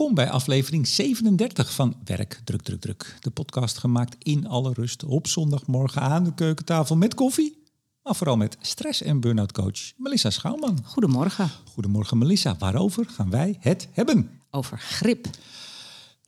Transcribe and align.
Welkom 0.00 0.18
bij 0.18 0.30
aflevering 0.30 0.86
37 0.86 1.72
van 1.72 1.96
Werk 2.04 2.40
Druk 2.44 2.62
Druk 2.62 2.80
Druk. 2.80 3.16
De 3.20 3.30
podcast 3.30 3.78
gemaakt 3.78 4.16
in 4.18 4.46
alle 4.46 4.72
rust 4.72 5.04
op 5.04 5.26
zondagmorgen 5.26 6.02
aan 6.02 6.24
de 6.24 6.34
keukentafel 6.34 6.96
met 6.96 7.14
koffie. 7.14 7.62
Maar 8.02 8.14
vooral 8.16 8.36
met 8.36 8.56
stress- 8.60 9.02
en 9.02 9.20
burn-out 9.20 9.52
coach 9.52 9.92
Melissa 9.96 10.30
Schouwman. 10.30 10.78
Goedemorgen. 10.84 11.50
Goedemorgen 11.72 12.18
Melissa. 12.18 12.56
Waarover 12.58 13.06
gaan 13.08 13.30
wij 13.30 13.56
het 13.58 13.88
hebben? 13.92 14.40
Over 14.50 14.78
grip. 14.78 15.26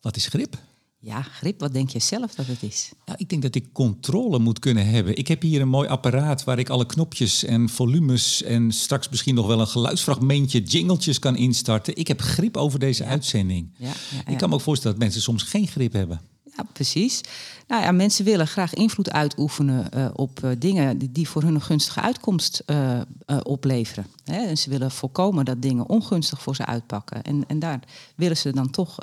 Wat 0.01 0.17
is 0.17 0.27
grip? 0.27 0.59
Ja, 1.05 1.23
grip, 1.23 1.61
wat 1.61 1.73
denk 1.73 1.91
je 1.91 1.99
zelf 1.99 2.35
dat 2.35 2.47
het 2.47 2.63
is? 2.63 2.91
Nou, 3.07 3.19
ik 3.21 3.29
denk 3.29 3.43
dat 3.43 3.55
ik 3.55 3.73
controle 3.73 4.39
moet 4.39 4.59
kunnen 4.59 4.87
hebben. 4.87 5.17
Ik 5.17 5.29
heb 5.29 5.43
hier 5.43 5.61
een 5.61 5.69
mooi 5.69 5.89
apparaat 5.89 6.45
waar 6.45 6.59
ik 6.59 6.69
alle 6.69 6.87
knopjes 6.87 7.45
en 7.45 7.69
volumes 7.69 8.43
en 8.43 8.73
straks 8.73 9.09
misschien 9.09 9.35
nog 9.35 9.47
wel 9.47 9.61
een 9.61 9.67
geluidsfragmentje, 9.67 10.63
jingletjes 10.63 11.19
kan 11.19 11.37
instarten. 11.37 11.97
Ik 11.97 12.09
heb 12.09 12.21
grip 12.21 12.57
over 12.57 12.79
deze 12.79 13.05
uitzending. 13.05 13.71
Ja, 13.77 13.87
ja, 13.87 14.33
Ik 14.33 14.39
kan 14.39 14.49
me 14.49 14.55
ook 14.55 14.61
voorstellen 14.61 14.97
dat 14.97 15.05
mensen 15.05 15.23
soms 15.23 15.43
geen 15.43 15.67
grip 15.67 15.93
hebben. 15.93 16.21
Ja, 16.57 16.67
precies. 16.73 17.21
Nou 17.67 17.83
ja, 17.83 17.93
mensen 17.93 18.25
willen 18.25 18.47
graag 18.47 18.75
invloed 18.75 19.11
uitoefenen 19.11 19.91
eh, 19.93 20.09
op 20.13 20.45
eh, 20.45 20.51
dingen 20.59 20.99
die, 20.99 21.13
die 21.13 21.29
voor 21.29 21.43
hun 21.43 21.55
een 21.55 21.61
gunstige 21.61 22.01
uitkomst 22.01 22.63
eh, 22.67 23.01
opleveren. 23.43 24.07
Hè? 24.25 24.47
En 24.47 24.59
ze 24.59 24.71
willen 24.71 24.91
voorkomen 24.91 25.45
dat 25.45 25.63
dingen 25.63 25.89
ongunstig 25.89 26.43
voor 26.43 26.57
ze 26.57 26.67
uitpakken. 26.67 27.23
En, 27.23 27.45
en 27.47 27.59
daar 27.59 27.81
willen 28.15 28.37
ze 28.37 28.53
dan 28.53 28.71
toch 28.71 28.99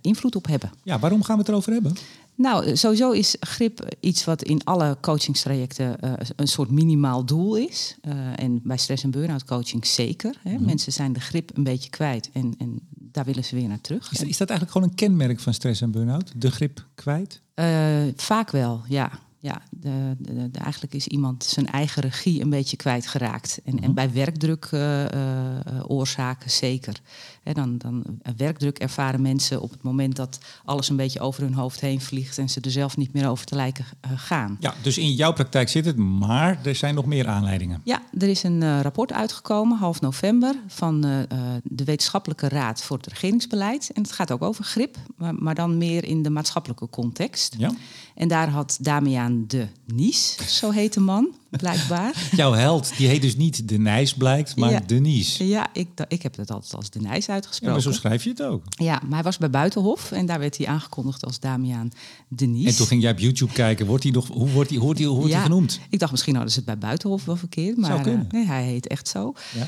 invloed 0.00 0.36
op 0.36 0.46
hebben. 0.46 0.72
Ja, 0.82 0.98
waarom 0.98 1.22
gaan 1.22 1.34
we 1.34 1.40
het 1.40 1.50
erover 1.50 1.72
hebben? 1.72 1.96
Nou, 2.34 2.76
sowieso 2.76 3.10
is 3.10 3.36
grip 3.40 3.94
iets 4.00 4.24
wat 4.24 4.42
in 4.42 4.64
alle 4.64 4.96
coachingstrajecten 5.00 6.00
eh, 6.00 6.12
een 6.36 6.48
soort 6.48 6.70
minimaal 6.70 7.24
doel 7.24 7.56
is. 7.56 7.96
En 8.36 8.60
bij 8.62 8.76
stress- 8.76 9.02
en 9.02 9.10
burn-out 9.10 9.44
coaching 9.44 9.86
zeker. 9.86 10.36
Hè? 10.42 10.58
Mensen 10.58 10.92
zijn 10.92 11.12
de 11.12 11.20
grip 11.20 11.56
een 11.56 11.64
beetje 11.64 11.90
kwijt 11.90 12.30
en, 12.32 12.54
en 12.58 12.80
daar 13.12 13.24
willen 13.24 13.44
ze 13.44 13.54
weer 13.56 13.68
naar 13.68 13.80
terug. 13.80 14.12
Is, 14.12 14.20
is 14.22 14.36
dat 14.36 14.48
eigenlijk 14.48 14.70
gewoon 14.70 14.88
een 14.88 14.94
kenmerk 14.94 15.40
van 15.40 15.54
stress 15.54 15.80
en 15.80 15.90
burn-out? 15.90 16.32
De 16.36 16.50
grip 16.50 16.86
kwijt? 16.94 17.40
Eh, 17.54 18.02
vaak 18.16 18.50
wel, 18.50 18.82
ja. 18.88 19.10
ja 19.38 19.62
de, 19.70 20.14
de, 20.18 20.50
de- 20.50 20.58
eigenlijk 20.58 20.94
is 20.94 21.06
iemand 21.06 21.44
zijn 21.44 21.66
eigen 21.66 22.02
regie 22.02 22.40
een 22.42 22.50
beetje 22.50 22.76
kwijtgeraakt. 22.76 23.60
En, 23.64 23.80
en 23.80 23.94
bij 23.94 24.12
werkdruk 24.12 24.64
eh, 24.70 25.04
eh, 25.04 25.50
oorzaken 25.86 26.50
zeker. 26.50 27.00
Hè, 27.42 27.52
dan, 27.52 27.78
dan 27.78 28.04
werkdruk 28.36 28.78
ervaren 28.78 29.22
mensen 29.22 29.60
op 29.60 29.70
het 29.70 29.82
moment 29.82 30.16
dat 30.16 30.38
alles 30.64 30.88
een 30.88 30.96
beetje 30.96 31.20
over 31.20 31.42
hun 31.42 31.54
hoofd 31.54 31.80
heen 31.80 32.00
vliegt 32.00 32.38
en 32.38 32.48
ze 32.48 32.60
er 32.60 32.70
zelf 32.70 32.96
niet 32.96 33.12
meer 33.12 33.28
over 33.28 33.46
te 33.46 33.54
lijken 33.54 33.84
eh, 34.00 34.10
gaan. 34.14 34.56
Ja, 34.60 34.74
dus 34.82 34.98
in 34.98 35.12
jouw 35.12 35.32
praktijk 35.32 35.68
zit 35.68 35.84
het, 35.84 35.96
maar 35.96 36.58
er 36.64 36.74
zijn 36.74 36.94
nog 36.94 37.06
meer 37.06 37.28
aanleidingen. 37.28 37.80
Ja, 37.84 38.02
er 38.18 38.28
is 38.28 38.42
een 38.42 38.62
eh, 38.62 38.80
rapport 38.80 39.12
uitgekomen, 39.12 39.78
half 39.78 40.00
november, 40.00 40.54
van 40.66 41.04
eh, 41.04 41.18
de 41.62 41.84
Wetenschappelijke 41.84 42.48
Raad 42.48 42.82
voor 42.82 42.96
het 42.96 43.06
Regeringsbeleid. 43.06 43.90
En 43.94 44.02
het 44.02 44.12
gaat 44.12 44.30
ook 44.30 44.42
over 44.42 44.64
grip, 44.64 44.96
maar, 45.16 45.34
maar 45.34 45.54
dan 45.54 45.78
meer 45.78 46.04
in 46.04 46.22
de 46.22 46.30
maatschappelijke 46.30 46.88
context. 46.90 47.54
Ja? 47.58 47.70
En 48.14 48.28
daar 48.28 48.48
had 48.48 48.78
Damian 48.80 49.44
de 49.46 49.66
Nies, 49.86 50.36
zo 50.58 50.70
heet 50.70 50.92
de 50.92 51.00
man, 51.00 51.34
blijkbaar. 51.56 52.14
Jouw 52.36 52.52
held, 52.52 52.92
die 52.96 53.08
heet 53.08 53.22
dus 53.22 53.36
niet 53.36 53.68
de 53.68 53.78
Nijs 53.78 54.14
blijkt, 54.14 54.56
maar 54.56 54.70
Ja. 54.70 54.80
Denise. 54.86 55.48
Ja, 55.48 55.66
ik, 55.72 55.88
ik 56.08 56.22
heb 56.22 56.36
het 56.36 56.50
altijd 56.50 56.74
als 56.74 56.90
de 56.90 57.00
Nijs 57.00 57.26
Ja, 57.26 57.32
uitgesproken. 57.32 57.72
maar 57.74 57.82
zo 57.82 57.92
schrijf 57.92 58.24
je 58.24 58.30
het 58.30 58.42
ook. 58.42 58.62
Ja, 58.68 59.00
maar 59.04 59.14
hij 59.14 59.22
was 59.22 59.38
bij 59.38 59.50
Buitenhof 59.50 60.12
en 60.12 60.26
daar 60.26 60.38
werd 60.38 60.56
hij 60.58 60.66
aangekondigd 60.66 61.24
als 61.24 61.40
Damian 61.40 61.92
de 62.28 62.46
Nies. 62.46 62.66
En 62.66 62.76
toen 62.76 62.86
ging 62.86 63.02
jij 63.02 63.10
op 63.10 63.18
YouTube 63.18 63.52
kijken, 63.52 63.86
wordt 63.86 64.02
hij 64.02 64.12
nog, 64.12 64.28
hoe 64.28 64.50
wordt 64.50 64.70
hij, 64.70 64.78
hoort 64.78 64.98
hij, 64.98 65.06
hoe 65.06 65.16
wordt 65.16 65.32
hij 65.32 65.40
Ja, 65.42 65.46
genoemd? 65.48 65.80
Ik 65.90 65.98
dacht 65.98 66.10
misschien 66.10 66.34
hadden 66.34 66.52
ze 66.52 66.56
het 66.58 66.66
bij 66.66 66.78
Buitenhof 66.78 67.24
wel 67.24 67.36
verkeerd, 67.36 67.76
maar 67.76 67.90
Zou 68.04 68.10
eh, 68.16 68.20
nee, 68.30 68.46
hij 68.46 68.64
heet 68.64 68.86
echt 68.86 69.08
zo. 69.08 69.32
Ja? 69.54 69.66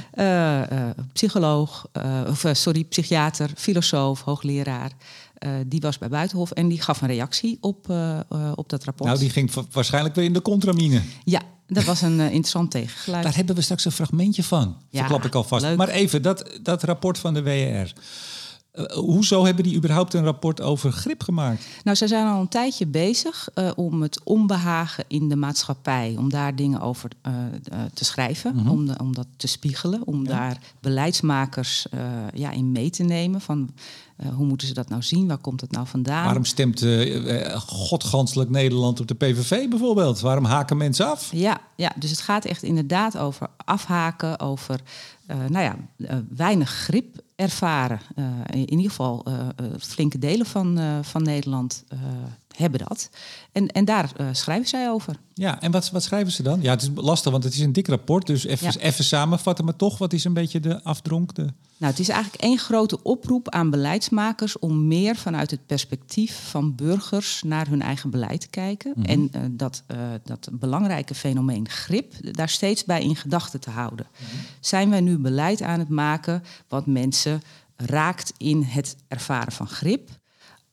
Eh, 0.71 0.89
eh, 0.89 0.97
psycholoog, 1.13 1.87
of 2.29 2.45
sorry, 2.53 2.85
psychiater, 2.85 3.51
filosoof, 3.57 4.21
hoogleraar. 4.21 4.91
Eh, 5.35 5.51
die 5.67 5.81
was 5.81 5.99
bij 5.99 6.09
Buitenhof 6.09 6.51
en 6.51 6.69
die 6.69 6.81
gaf 6.81 7.01
een 7.03 7.09
reactie 7.09 7.59
op, 7.61 7.91
eh, 7.91 8.19
eh, 8.19 8.53
op 8.55 8.69
dat 8.69 8.85
rapport. 8.85 9.09
Nou, 9.09 9.21
die 9.21 9.31
ging 9.31 9.51
waarschijnlijk 9.73 10.15
weer 10.15 10.25
in 10.25 10.33
de 10.33 10.43
contramine. 10.43 11.03
Ja, 11.25 11.41
dat 11.67 11.85
was 11.85 12.03
een 12.03 12.21
interessant 12.21 12.71
tegengeluid. 12.71 13.23
Daar 13.25 13.35
hebben 13.37 13.55
we 13.55 13.61
straks 13.61 13.85
een 13.85 13.93
fragmentje 13.93 14.43
van. 14.45 14.77
Ja, 14.91 14.99
Verklap 14.99 15.25
ik 15.25 15.35
alvast. 15.35 15.65
leuk. 15.65 15.77
Maar 15.77 15.89
even, 15.89 16.23
dat, 16.23 16.59
dat 16.63 16.83
rapport 16.83 17.19
van 17.19 17.35
de 17.35 17.43
WR. 17.43 17.51
Eh, 18.73 18.85
hoezo 18.97 19.45
hebben 19.45 19.65
die 19.65 19.77
überhaupt 19.77 20.15
een 20.15 20.25
rapport 20.25 20.61
over 20.61 20.93
grip 20.93 21.23
gemaakt? 21.23 21.65
Nou, 21.85 21.97
zij 21.97 22.09
zijn 22.09 22.27
al 22.27 22.41
een 22.41 22.49
tijdje 22.49 22.87
bezig 22.87 23.49
om 23.77 24.03
het 24.03 24.21
onbehagen 24.25 25.05
in 25.09 25.29
de 25.29 25.37
maatschappij, 25.37 26.15
om 26.19 26.31
daar 26.31 26.57
dingen 26.57 26.81
over 26.81 27.11
te 27.95 28.05
schrijven, 28.05 28.57
Mhm. 28.57 28.69
om, 28.69 28.87
de- 28.87 28.99
om 28.99 29.15
dat 29.15 29.27
te 29.37 29.47
spiegelen, 29.47 30.07
om 30.07 30.25
daar 30.27 30.59
beleidsmakers 30.81 31.87
ja, 32.35 32.51
in 32.51 32.73
mee 32.73 32.91
te 32.91 33.03
nemen. 33.03 33.41
Van 33.41 33.71
eh, 34.17 34.29
hoe 34.29 34.47
moeten 34.47 34.67
ze 34.67 34.75
dat 34.75 34.89
nou 34.89 35.03
zien? 35.03 35.27
Waar 35.29 35.39
komt 35.39 35.61
het 35.61 35.71
nou 35.71 35.87
vandaan? 35.87 36.25
Waarom 36.25 36.45
stemt 36.45 36.83
eh 36.83 37.53
eh, 37.53 37.61
godganselijk 37.61 38.51
Nederland 38.51 39.01
op 39.01 39.07
de 39.09 39.15
PVV 39.15 39.69
bijvoorbeeld? 39.69 40.21
Waarom 40.21 40.45
haken 40.45 40.77
mensen 40.77 41.11
af? 41.11 41.29
Ja, 41.33 41.61
ja, 41.77 41.93
dus 41.97 42.11
het 42.11 42.21
gaat 42.21 42.45
echt 42.45 42.63
inderdaad 42.63 43.19
over 43.19 43.49
afhaken, 43.57 44.41
over 44.41 44.81
nou 45.27 45.65
ja, 45.65 45.77
weinig 46.29 46.71
grip 46.71 47.23
ervaren. 47.37 48.01
In 48.51 48.71
ieder 48.71 48.91
geval 48.91 49.25
flinke 49.79 50.19
delen 50.19 50.47
van, 50.47 50.79
van 51.03 51.23
Nederland 51.23 51.85
hebben 52.57 52.81
dat. 52.89 53.11
En, 53.53 53.69
en 53.69 53.85
daar 53.85 54.13
eh, 54.17 54.27
schrijven 54.33 54.69
zij 54.69 54.91
over. 54.91 55.17
Ja, 55.35 55.61
en 55.61 55.71
wat, 55.71 55.91
wat 55.91 56.03
schrijven 56.03 56.33
ze 56.33 56.43
dan? 56.43 56.63
Ja, 56.63 56.71
het 56.71 56.83
is 56.83 56.89
lastig, 56.95 57.33
want 57.33 57.45
het 57.45 57.55
is 57.55 57.61
een 57.61 57.73
dik 57.73 57.89
rapport. 57.89 58.27
Dus 58.27 58.45
even, 58.45 58.67
Ja. 58.67 58.81
even 58.81 59.05
samenvatten, 59.05 59.65
maar 59.65 59.77
toch, 59.77 59.99
wat 59.99 60.13
is 60.13 60.25
een 60.25 60.33
beetje 60.33 60.61
de 60.61 60.83
afdronk? 60.83 61.35
De... 61.35 61.43
Nou, 61.77 61.93
het 61.93 61.99
is 61.99 62.09
eigenlijk 62.09 62.43
één 62.43 62.59
grote 62.59 63.03
oproep 63.03 63.49
aan 63.49 63.71
beleidsmakers 63.71 64.59
om 64.59 64.87
meer 64.87 65.17
vanuit 65.17 65.51
het 65.51 65.67
perspectief 65.67 66.49
van 66.51 66.75
burgers 66.75 67.43
naar 67.43 67.69
hun 67.69 67.83
eigen 67.83 68.11
beleid 68.11 68.41
te 68.41 68.49
kijken. 68.49 68.95
En 69.03 69.29
eh, 69.33 69.41
dat, 69.51 69.83
eh, 69.87 69.99
dat 70.25 70.49
belangrijke 70.53 71.15
fenomeen 71.15 71.69
grip 71.69 72.15
daar 72.21 72.49
steeds 72.49 72.85
bij 72.85 73.03
in 73.03 73.17
gedachten 73.17 73.61
te 73.61 73.71
houden. 73.71 74.07
Zijn 74.61 74.91
wij 74.91 75.01
nu 75.01 75.19
beleid 75.19 75.63
aan 75.63 75.79
het 75.79 75.89
maken 75.89 76.43
wat 76.69 76.87
mensen 76.87 77.43
raakt 77.77 78.33
in 78.37 78.63
het 78.63 78.97
ervaren 79.09 79.53
van 79.53 79.69
grip? 79.69 80.11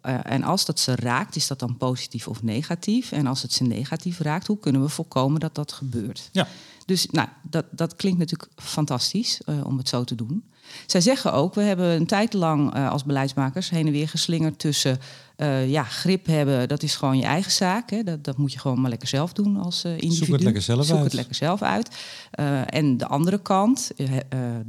Eh, 0.01 0.17
en 0.23 0.43
als 0.43 0.65
dat 0.65 0.79
ze 0.79 0.95
raakt, 0.95 1.35
is 1.35 1.47
dat 1.47 1.59
dan 1.59 1.77
positief 1.77 2.27
of 2.27 2.43
negatief? 2.43 3.11
En 3.11 3.27
als 3.27 3.41
het 3.41 3.53
ze 3.53 3.63
negatief 3.63 4.19
raakt, 4.19 4.47
hoe 4.47 4.59
kunnen 4.59 4.81
we 4.81 4.89
voorkomen 4.89 5.39
dat 5.39 5.55
dat 5.55 5.71
gebeurt? 5.71 6.29
Ja. 6.31 6.47
Dus 6.85 7.07
nou, 7.11 7.27
dat, 7.41 7.65
dat 7.71 7.95
klinkt 7.95 8.19
natuurlijk 8.19 8.51
fantastisch 8.55 9.41
eh, 9.45 9.65
om 9.65 9.77
het 9.77 9.89
zo 9.89 10.03
te 10.03 10.15
doen. 10.15 10.43
Zij 10.85 11.01
zeggen 11.01 11.33
ook, 11.33 11.53
we 11.53 11.61
hebben 11.61 11.89
een 11.89 12.05
tijd 12.05 12.33
lang 12.33 12.73
eh, 12.73 12.89
als 12.89 13.03
beleidsmakers 13.03 13.69
heen 13.69 13.85
en 13.85 13.91
weer 13.91 14.09
geslingerd 14.09 14.59
tussen 14.59 14.99
eh, 15.41 15.69
ja, 15.69 15.83
grip 15.83 16.25
hebben, 16.25 16.67
dat 16.67 16.83
is 16.83 16.95
gewoon 16.95 17.17
je 17.17 17.23
eigen 17.23 17.51
zaak. 17.51 17.89
Hè. 17.89 18.03
Dat, 18.03 18.23
dat 18.23 18.37
moet 18.37 18.53
je 18.53 18.59
gewoon 18.59 18.81
maar 18.81 18.89
lekker 18.89 19.07
zelf 19.07 19.33
doen 19.33 19.57
als 19.57 19.83
eh, 19.83 19.97
individu. 19.97 20.31
het 20.31 20.43
lekker 20.43 20.61
zelf 20.61 20.85
Zoek 20.85 20.95
uit. 20.95 21.03
het 21.05 21.13
lekker 21.13 21.35
zelf 21.35 21.61
uit. 21.61 21.89
Eh, 22.31 22.73
en 22.73 22.97
de 22.97 23.07
andere 23.07 23.41
kant, 23.41 23.91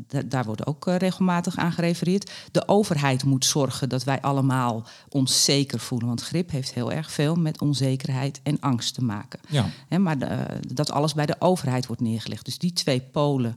da- 0.06 0.22
daar 0.26 0.44
wordt 0.44 0.66
ook 0.66 0.86
regelmatig 0.86 1.56
aan 1.56 1.72
gerefereerd. 1.72 2.30
De 2.52 2.68
overheid 2.68 3.24
moet 3.24 3.44
zorgen 3.44 3.88
dat 3.88 4.04
wij 4.04 4.20
allemaal 4.20 4.86
ons 5.08 5.44
zeker 5.44 5.78
voelen. 5.78 6.08
Want 6.08 6.22
grip 6.22 6.50
heeft 6.50 6.74
heel 6.74 6.92
erg 6.92 7.10
veel 7.12 7.34
met 7.34 7.60
onzekerheid 7.60 8.40
en 8.42 8.60
angst 8.60 8.94
te 8.94 9.04
maken. 9.04 9.40
Ja. 9.48 9.66
Hè, 9.88 9.98
maar 9.98 10.18
de, 10.18 10.46
dat 10.74 10.90
alles 10.90 11.14
bij 11.14 11.26
de 11.26 11.36
overheid 11.38 11.86
wordt 11.86 12.02
neergelegd. 12.02 12.44
Dus 12.44 12.58
die 12.58 12.72
twee 12.72 13.00
polen, 13.00 13.56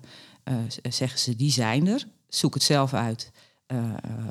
zeggen 0.90 1.20
ze, 1.20 1.36
die 1.36 1.52
zijn 1.52 1.88
er. 1.88 2.06
Zoek 2.30 2.54
het 2.54 2.64
zelf 2.64 2.94
uit. 2.94 3.32
Eh, 3.66 3.78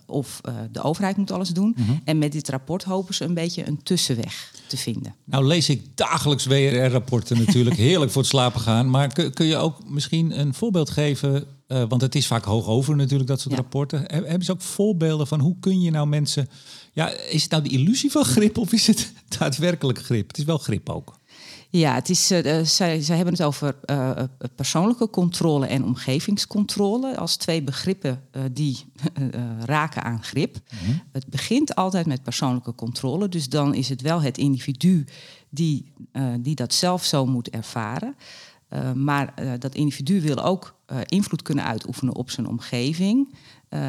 of 0.06 0.40
eh, 0.42 0.54
de 0.72 0.82
overheid 0.82 1.16
moet 1.16 1.30
alles 1.30 1.48
doen. 1.48 1.76
En 2.04 2.18
met 2.18 2.32
dit 2.32 2.48
rapport 2.48 2.84
hopen 2.84 3.14
ze 3.14 3.24
een 3.24 3.34
beetje 3.34 3.66
een 3.66 3.82
tussenweg 3.82 4.54
te 4.66 4.76
vinden. 4.76 5.14
Nou 5.24 5.44
lees 5.46 5.68
ik 5.68 5.96
dagelijks 5.96 6.46
WRR-rapporten 6.46 7.38
natuurlijk. 7.38 7.76
Heerlijk 7.88 8.10
voor 8.12 8.20
het 8.22 8.30
slapen 8.30 8.60
gaan. 8.60 8.90
Maar 8.90 9.12
kun, 9.12 9.32
kun 9.32 9.46
je 9.46 9.56
ook 9.56 9.88
misschien 9.90 10.40
een 10.40 10.54
voorbeeld 10.54 10.90
geven? 10.90 11.44
eh, 11.66 11.82
want 11.88 12.00
het 12.02 12.14
is 12.14 12.26
vaak 12.26 12.44
hoog 12.44 12.66
over 12.66 12.96
natuurlijk, 12.96 13.28
dat 13.28 13.40
soort 13.40 13.54
Ja. 13.54 13.60
rapporten. 13.60 13.98
He- 14.06 14.14
Hebben 14.26 14.44
ze 14.44 14.52
ook 14.52 14.60
voorbeelden 14.60 15.26
van 15.26 15.40
hoe 15.40 15.56
kun 15.60 15.80
je 15.80 15.90
nou 15.90 16.06
mensen... 16.06 16.48
Ja, 16.92 17.08
is 17.10 17.42
het 17.42 17.50
nou 17.50 17.62
de 17.62 17.68
illusie 17.68 18.10
van 18.10 18.24
grip 18.24 18.58
of 18.58 18.72
is 18.72 18.86
het 18.86 19.12
daadwerkelijk 19.38 19.98
grip? 20.04 20.28
Het 20.28 20.38
is 20.38 20.44
wel 20.44 20.58
grip 20.58 20.88
ook. 20.90 21.18
Ja, 21.76 21.94
het 21.94 22.08
is, 22.08 22.30
eh, 22.30 22.58
eh, 22.58 22.66
zij, 22.66 23.00
zij 23.00 23.16
hebben 23.16 23.34
het 23.34 23.42
over 23.42 23.76
eh, 23.84 24.10
persoonlijke 24.54 25.10
controle 25.10 25.66
en 25.66 25.84
omgevingscontrole 25.84 27.16
als 27.16 27.36
twee 27.36 27.62
begrippen 27.62 28.22
die 28.52 28.84
raken 29.64 30.02
aan 30.02 30.22
grip. 30.22 30.56
Het 31.12 31.26
begint 31.26 31.74
altijd 31.74 32.06
met 32.06 32.22
persoonlijke 32.22 32.74
controle, 32.74 33.28
dus 33.28 33.48
dan 33.48 33.74
is 33.74 33.88
het 33.88 34.00
wel 34.00 34.22
het 34.22 34.38
individu 34.38 35.04
die, 35.48 35.92
die 36.40 36.54
dat 36.54 36.74
zelf 36.74 37.04
zo 37.04 37.26
moet 37.26 37.50
ervaren. 37.50 38.16
Maar 38.94 39.34
dat 39.58 39.74
individu 39.74 40.20
wil 40.20 40.44
ook 40.44 40.74
invloed 41.06 41.42
kunnen 41.42 41.64
uitoefenen 41.64 42.14
op 42.14 42.30
zijn 42.30 42.48
omgeving. 42.48 43.28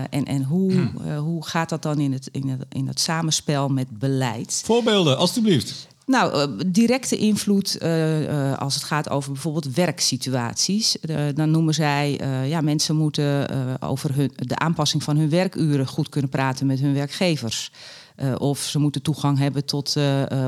En 0.10 0.26
en 0.26 0.44
hoe, 0.44 0.92
eh, 1.06 1.20
hoe 1.20 1.46
gaat 1.46 1.70
dat 1.70 1.82
dan 1.82 2.00
in 2.00 2.14
het, 2.14 2.30
in, 2.32 2.48
het, 2.50 2.66
in 2.70 2.88
het 2.88 3.00
samenspel 3.00 3.70
met 3.70 4.00
beleid? 4.00 4.62
Voorbeelden, 4.66 5.18
alstublieft. 5.18 5.88
Nou, 6.06 6.50
uh, 6.50 6.60
directe 6.68 7.18
invloed 7.18 7.78
uh, 7.82 8.58
als 8.58 8.76
het 8.76 8.84
gaat 8.84 9.10
over 9.10 9.32
bijvoorbeeld 9.32 9.74
werksituaties. 9.74 10.98
dan 11.36 11.52
noemen 11.52 11.74
zij, 11.74 12.20
ja, 12.48 12.62
mensen 12.62 12.96
moeten 12.96 13.48
over 13.82 14.16
hun, 14.16 14.32
de 14.36 14.58
aanpassing 14.58 15.04
van 15.04 15.18
hun 15.18 15.30
werkuren 15.30 15.88
goed 15.88 16.10
kunnen 16.10 16.30
praten 16.30 16.68
met 16.68 16.80
hun 16.80 16.94
werkgevers. 16.94 17.72
of 18.38 18.60
ze 18.60 18.80
moeten 18.80 19.02
toegang 19.02 19.38
hebben 19.38 19.66
tot 19.66 19.96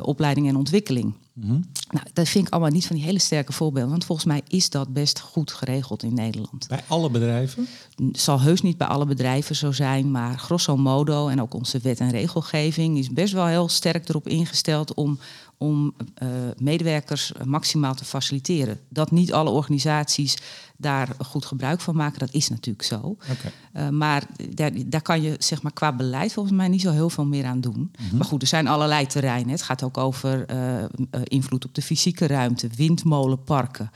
opleiding 0.01 0.47
en 0.47 0.55
ontwikkeling. 0.55 1.13
Mhm. 1.39 1.59
Nou, 1.89 2.05
dat 2.13 2.27
vind 2.29 2.47
ik 2.47 2.53
allemaal 2.53 2.71
niet 2.71 2.87
van 2.87 2.95
die 2.95 3.05
hele 3.05 3.19
sterke 3.19 3.53
voorbeelden. 3.53 3.91
Want 3.91 4.05
volgens 4.05 4.27
mij 4.27 4.41
is 4.47 4.69
dat 4.69 4.93
best 4.93 5.19
goed 5.19 5.51
geregeld 5.51 6.03
in 6.03 6.13
Nederland. 6.13 6.67
Bij 6.67 6.83
alle 6.87 7.09
bedrijven? 7.09 7.67
Het 7.95 8.19
zal 8.19 8.41
heus 8.41 8.61
niet 8.61 8.77
bij 8.77 8.87
alle 8.87 9.05
bedrijven 9.05 9.55
zo 9.55 9.71
zijn. 9.71 10.11
Maar 10.11 10.39
grosso 10.39 10.77
modo, 10.77 11.27
en 11.27 11.41
ook 11.41 11.53
onze 11.53 11.79
wet 11.79 11.99
en 11.99 12.09
regelgeving... 12.09 12.97
is 12.97 13.09
best 13.09 13.33
wel 13.33 13.45
heel 13.45 13.69
sterk 13.69 14.09
erop 14.09 14.27
ingesteld 14.27 14.93
om 14.93 15.19
om 15.57 15.93
uh, 16.23 16.29
medewerkers 16.57 17.31
maximaal 17.45 17.95
te 17.95 18.05
faciliteren. 18.05 18.79
Dat 18.89 19.11
niet 19.11 19.33
alle 19.33 19.49
organisaties 19.49 20.37
daar 20.77 21.09
goed 21.25 21.45
gebruik 21.45 21.81
van 21.81 21.95
maken, 21.95 22.19
dat 22.19 22.33
is 22.33 22.49
natuurlijk 22.49 22.83
zo. 22.83 22.97
Okay. 22.97 23.51
Uh, 23.73 23.89
maar 23.89 24.23
daar, 24.49 24.71
daar 24.85 25.01
kan 25.01 25.21
je 25.21 25.35
zeg 25.39 25.61
maar, 25.61 25.73
qua 25.73 25.93
beleid 25.93 26.33
volgens 26.33 26.55
mij 26.55 26.67
niet 26.67 26.81
zo 26.81 26.91
heel 26.91 27.09
veel 27.09 27.25
meer 27.25 27.45
aan 27.45 27.61
doen. 27.61 27.91
Mhm. 27.99 28.17
Maar 28.17 28.25
goed, 28.25 28.41
er 28.41 28.47
zijn 28.47 28.67
allerlei 28.67 29.05
terreinen. 29.05 29.51
Het 29.51 29.61
gaat 29.61 29.83
ook 29.83 29.97
over 29.97 30.51
uh, 30.51 30.83
invloed 31.23 31.65
op 31.65 31.75
de 31.75 31.81
fysieke 31.81 32.27
ruimte, 32.27 32.69
windmolenparken. 32.75 33.91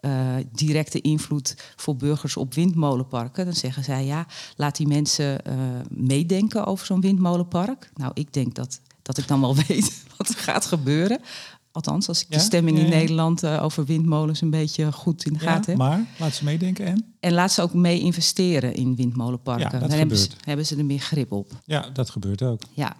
Uh, 0.00 0.34
directe 0.52 1.00
invloed 1.00 1.56
voor 1.76 1.96
burgers 1.96 2.36
op 2.36 2.54
windmolenparken. 2.54 3.44
Dan 3.44 3.54
zeggen 3.54 3.84
zij 3.84 4.04
ja, 4.04 4.26
laat 4.56 4.76
die 4.76 4.86
mensen 4.86 5.40
uh, 5.46 5.54
meedenken 5.88 6.66
over 6.66 6.86
zo'n 6.86 7.00
windmolenpark. 7.00 7.90
Nou, 7.94 8.10
ik 8.14 8.32
denk 8.32 8.54
dat 8.54 8.80
dat 9.06 9.18
ik 9.18 9.28
dan 9.28 9.40
wel 9.40 9.56
weet 9.66 10.04
wat 10.16 10.28
er 10.28 10.34
gaat 10.34 10.66
gebeuren. 10.66 11.20
Althans, 11.72 12.08
als 12.08 12.22
ik 12.22 12.30
de 12.30 12.38
stemming 12.38 12.78
in 12.78 12.88
Nederland 12.88 13.44
uh, 13.44 13.62
over 13.62 13.84
windmolens 13.84 14.40
een 14.40 14.50
beetje 14.50 14.92
goed 14.92 15.26
in 15.26 15.32
de 15.32 15.38
gaten 15.38 15.70
heb. 15.70 15.76
Maar 15.76 16.06
laat 16.18 16.34
ze 16.34 16.44
meedenken 16.44 16.86
en? 16.86 17.14
En 17.20 17.32
laat 17.32 17.52
ze 17.52 17.62
ook 17.62 17.74
mee 17.74 18.00
investeren 18.00 18.74
in 18.74 18.96
windmolenparken. 18.96 19.80
Dan 19.80 19.90
hebben 19.90 20.16
ze, 20.16 20.28
hebben 20.44 20.66
ze, 20.66 20.76
er 20.76 20.84
meer 20.84 20.98
grip 20.98 21.32
op. 21.32 21.50
Ja, 21.64 21.90
dat 21.92 22.10
gebeurt 22.10 22.42
ook. 22.42 22.62
Ja. 22.72 22.96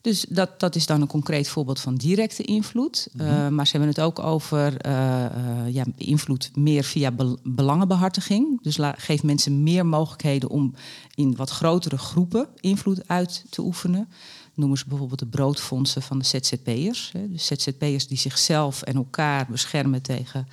Dus 0.00 0.26
dat, 0.28 0.60
dat 0.60 0.74
is 0.74 0.86
dan 0.86 1.00
een 1.00 1.06
concreet 1.06 1.48
voorbeeld 1.48 1.80
van 1.80 1.94
directe 1.94 2.42
invloed. 2.42 3.08
Mm 3.12 3.54
maar 3.54 3.66
ze 3.66 3.76
hebben 3.76 3.88
het 3.88 4.00
ook 4.00 4.18
over 4.18 4.86
uh, 4.86 4.92
uh, 4.92 5.74
ja, 5.74 5.84
invloed 5.96 6.50
meer 6.54 6.84
via 6.84 7.12
belangenbehartiging. 7.42 8.62
Dus 8.62 8.78
geef 8.96 9.22
mensen 9.22 9.62
meer 9.62 9.86
mogelijkheden 9.86 10.48
om 10.48 10.74
in 11.14 11.36
wat 11.36 11.50
grotere 11.50 11.98
groepen 11.98 12.48
invloed 12.60 13.08
uit 13.08 13.44
te 13.50 13.62
oefenen 13.62 14.08
noemen 14.54 14.78
ze 14.78 14.84
bijvoorbeeld 14.88 15.18
de 15.18 15.26
broodfondsen 15.26 16.02
van 16.02 16.18
de 16.18 16.24
ZZP'ers. 16.24 17.12
De 17.12 17.38
ZZP'ers 17.38 18.06
die 18.06 18.18
zichzelf 18.18 18.82
en 18.82 18.94
elkaar 18.94 19.46
beschermen 19.50 20.02
tegen 20.02 20.48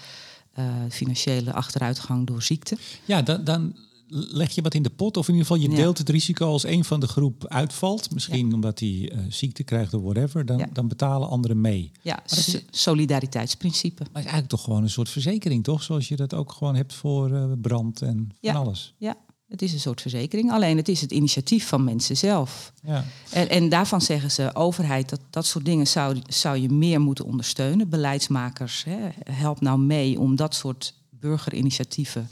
uh, 0.60 0.66
financiële 0.90 1.54
achteruitgang 1.54 2.28
door 2.28 2.42
ziekte. 2.42 2.78
Ja, 3.06 3.22
dan, 3.22 3.44
dan 3.44 3.76
leg 4.10 4.52
je 4.52 4.62
wat 4.62 4.74
in 4.74 4.84
de 4.84 4.90
pot, 4.90 5.18
of 5.18 5.28
in 5.28 5.34
ieder 5.34 5.48
geval 5.48 5.70
je 5.70 5.76
deelt 5.76 5.98
het 5.98 6.10
risico 6.10 6.52
als 6.52 6.64
een 6.64 6.84
van 6.84 7.00
de 7.00 7.08
groep 7.08 7.48
uitvalt. 7.48 8.14
Misschien 8.14 8.54
omdat 8.54 8.80
hij 8.80 8.90
uh, 8.90 9.20
ziekte 9.30 9.64
krijgt 9.64 9.94
of 9.94 10.02
whatever, 10.02 10.46
dan, 10.46 10.66
dan 10.74 10.88
betalen 10.88 11.30
anderen 11.30 11.62
mee. 11.62 11.92
Ja, 12.02 12.20
dat 12.28 12.38
is, 12.38 12.62
solidariteitsprincipe. 12.70 13.98
Maar 13.98 14.08
het 14.08 14.18
is 14.18 14.32
eigenlijk 14.32 14.50
toch 14.50 14.64
gewoon 14.64 14.84
een 14.84 14.90
soort 14.90 15.10
verzekering, 15.10 15.64
toch? 15.64 15.84
Zoals 15.84 16.08
je 16.08 16.16
dat 16.16 16.34
ook 16.34 16.52
gewoon 16.52 16.76
hebt 16.76 16.94
voor 16.94 17.30
uh, 17.30 17.44
brand 17.62 18.02
en 18.02 18.32
van 18.42 18.56
alles. 18.56 18.94
Ja, 18.98 19.18
het 19.50 19.62
is 19.62 19.74
een 19.74 19.80
soort 19.80 20.02
verzekering, 20.02 20.52
alleen 20.52 20.78
het 20.78 20.88
is 20.88 21.02
het 21.02 21.12
initiatief 21.12 21.68
van 21.68 21.84
mensen 21.84 22.18
zelf. 22.18 22.74
Ja. 22.84 23.06
En, 23.32 23.50
en, 23.50 23.70
daarvan 23.70 24.02
zeggen 24.02 24.32
ze, 24.32 24.56
overheid, 24.56 25.10
dat, 25.10 25.20
dat 25.30 25.46
soort 25.46 25.66
dingen 25.66 25.88
zou, 25.88 26.18
zou 26.28 26.58
je 26.58 26.70
meer 26.70 27.02
moeten 27.02 27.26
ondersteunen. 27.26 27.90
Beleidsmakers, 27.90 28.84
hè, 28.84 28.98
help 29.34 29.62
nou 29.62 29.80
mee 29.80 30.20
om 30.20 30.36
dat 30.36 30.56
soort 30.56 30.94
burgerinitiatieven 31.10 32.28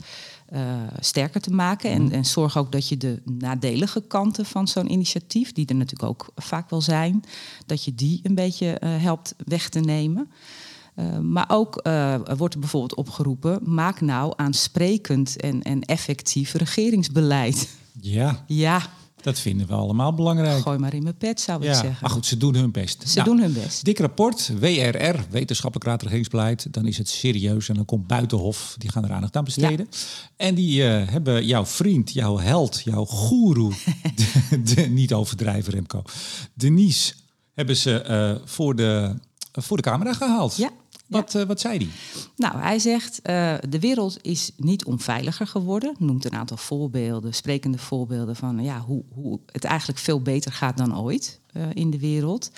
uh, 0.52 0.60
sterker 1.00 1.40
te 1.40 1.50
maken. 1.50 1.90
En, 1.90 2.02
mhm. 2.02 2.14
en 2.14 2.24
zorg 2.24 2.56
ook 2.56 2.72
dat 2.72 2.88
je 2.88 2.96
de 2.96 3.22
nadelige 3.24 4.00
kanten 4.00 4.46
van 4.46 4.68
zo'n 4.68 4.92
initiatief, 4.92 5.52
die 5.52 5.66
er 5.66 5.74
natuurlijk 5.74 6.10
ook 6.10 6.30
vaak 6.36 6.70
wel 6.70 6.80
zijn, 6.80 7.24
dat 7.66 7.84
je 7.84 7.94
die 7.94 8.20
een 8.22 8.34
beetje 8.34 8.80
uh, 8.84 9.02
helpt 9.02 9.34
weg 9.44 9.68
te 9.68 9.80
nemen. 9.80 10.30
Uh, 10.98 11.18
maar 11.18 11.44
ook 11.48 11.80
uh, 11.86 12.14
wordt 12.36 12.54
er 12.54 12.60
bijvoorbeeld 12.60 12.94
opgeroepen: 12.94 13.58
maak 13.62 14.00
nou 14.00 14.32
aansprekend 14.36 15.40
en, 15.40 15.62
en 15.62 15.82
effectief 15.82 16.52
regeringsbeleid. 16.52 17.68
Ja. 18.00 18.44
Ja. 18.46 18.82
Dat 19.22 19.38
vinden 19.38 19.66
we 19.66 19.74
allemaal 19.74 20.14
belangrijk. 20.14 20.62
Gooi 20.62 20.78
maar 20.78 20.94
in 20.94 21.02
mijn 21.02 21.16
pet, 21.16 21.40
zou 21.40 21.60
ik 21.60 21.66
ja, 21.66 21.74
zeggen. 21.74 21.96
Maar 22.00 22.10
goed, 22.10 22.26
ze 22.26 22.36
doen 22.36 22.54
hun 22.54 22.70
best. 22.70 23.08
Ze 23.08 23.18
nou, 23.18 23.28
doen 23.28 23.40
hun 23.40 23.52
best. 23.52 23.84
Dik 23.84 23.98
rapport, 23.98 24.52
WRR, 24.58 25.24
Wetenschappelijk 25.30 25.90
Raad 25.90 26.02
Regeringsbeleid. 26.02 26.66
Dan 26.70 26.86
is 26.86 26.98
het 26.98 27.08
serieus 27.08 27.68
en 27.68 27.74
dan 27.74 27.84
komt 27.84 28.06
Buitenhof, 28.06 28.74
die 28.78 28.90
gaan 28.90 29.04
er 29.04 29.12
aandacht 29.12 29.36
aan 29.36 29.44
besteden. 29.44 29.88
Ja. 29.90 29.98
En 30.36 30.54
die 30.54 30.82
uh, 30.82 31.08
hebben 31.08 31.46
jouw 31.46 31.66
vriend, 31.66 32.12
jouw 32.12 32.38
held, 32.38 32.80
jouw 32.84 33.04
goeroe, 33.04 33.72
de, 34.14 34.62
de, 34.62 34.82
niet 34.82 35.12
overdrijven 35.12 35.72
Remco, 35.72 36.02
Denise, 36.54 37.14
hebben 37.54 37.76
ze 37.76 38.40
voor, 38.44 38.76
de, 38.76 39.14
voor 39.52 39.76
de 39.76 39.82
camera 39.82 40.12
gehaald. 40.12 40.56
Ja. 40.56 40.70
Wat, 41.08 41.34
uh, 41.34 41.42
wat 41.42 41.60
zei 41.60 41.78
hij? 41.78 41.88
Nou, 42.36 42.58
hij 42.58 42.78
zegt, 42.78 43.20
uh, 43.22 43.54
de 43.68 43.80
wereld 43.80 44.18
is 44.22 44.50
niet 44.56 44.84
onveiliger 44.84 45.46
geworden. 45.46 45.94
Noemt 45.98 46.24
een 46.24 46.34
aantal 46.34 46.56
voorbeelden, 46.56 47.34
sprekende 47.34 47.78
voorbeelden 47.78 48.36
van 48.36 48.62
ja, 48.62 48.80
hoe, 48.80 49.02
hoe 49.14 49.40
het 49.52 49.64
eigenlijk 49.64 49.98
veel 49.98 50.22
beter 50.22 50.52
gaat 50.52 50.76
dan 50.76 50.98
ooit 50.98 51.40
uh, 51.56 51.62
in 51.72 51.90
de 51.90 51.98
wereld. 51.98 52.50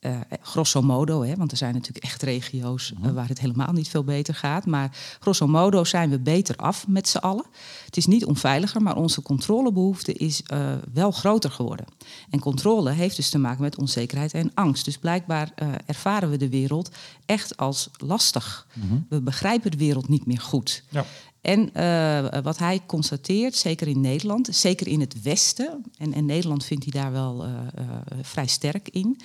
Uh, 0.00 0.20
grosso 0.40 0.82
modo, 0.82 1.22
hè, 1.22 1.34
want 1.34 1.50
er 1.50 1.56
zijn 1.56 1.74
natuurlijk 1.74 2.04
echt 2.04 2.22
regio's 2.22 2.92
uh, 3.04 3.10
waar 3.10 3.28
het 3.28 3.40
helemaal 3.40 3.72
niet 3.72 3.88
veel 3.88 4.04
beter 4.04 4.34
gaat. 4.34 4.66
Maar 4.66 4.96
grosso 5.20 5.46
modo 5.46 5.84
zijn 5.84 6.10
we 6.10 6.18
beter 6.18 6.56
af 6.56 6.86
met 6.88 7.08
z'n 7.08 7.16
allen. 7.18 7.44
Het 7.84 7.96
is 7.96 8.06
niet 8.06 8.24
onveiliger, 8.24 8.82
maar 8.82 8.96
onze 8.96 9.22
controlebehoefte 9.22 10.12
is 10.12 10.42
uh, 10.52 10.74
wel 10.92 11.10
groter 11.10 11.50
geworden. 11.50 11.86
En 12.30 12.40
controle 12.40 12.90
heeft 12.90 13.16
dus 13.16 13.30
te 13.30 13.38
maken 13.38 13.62
met 13.62 13.78
onzekerheid 13.78 14.34
en 14.34 14.50
angst. 14.54 14.84
Dus 14.84 14.98
blijkbaar 14.98 15.52
ervaren 15.86 16.30
we 16.30 16.36
de 16.36 16.48
wereld 16.48 16.90
echt 17.26 17.56
als 17.56 17.90
lastig. 17.96 18.66
Mhm. 18.72 18.88
-huh. 18.88 18.98
We 19.08 19.20
begrijpen 19.20 19.70
de 19.70 19.76
wereld 19.76 20.08
niet 20.08 20.26
meer 20.26 20.40
goed. 20.40 20.82
Ja. 20.88 21.04
En 21.40 21.70
uh, 21.76 22.42
wat 22.42 22.58
hij 22.58 22.80
constateert, 22.86 23.54
zeker 23.54 23.88
in 23.88 24.00
Nederland, 24.00 24.48
zeker 24.50 24.86
in 24.86 25.00
het 25.00 25.22
Westen, 25.22 25.84
en, 25.98 26.12
en 26.12 26.24
Nederland 26.24 26.64
vindt 26.64 26.84
hij 26.84 27.02
daar 27.02 27.12
wel 27.12 27.44
uh, 27.44 27.50
uh, 27.78 27.84
vrij 28.22 28.46
sterk 28.46 28.88
in, 28.88 29.20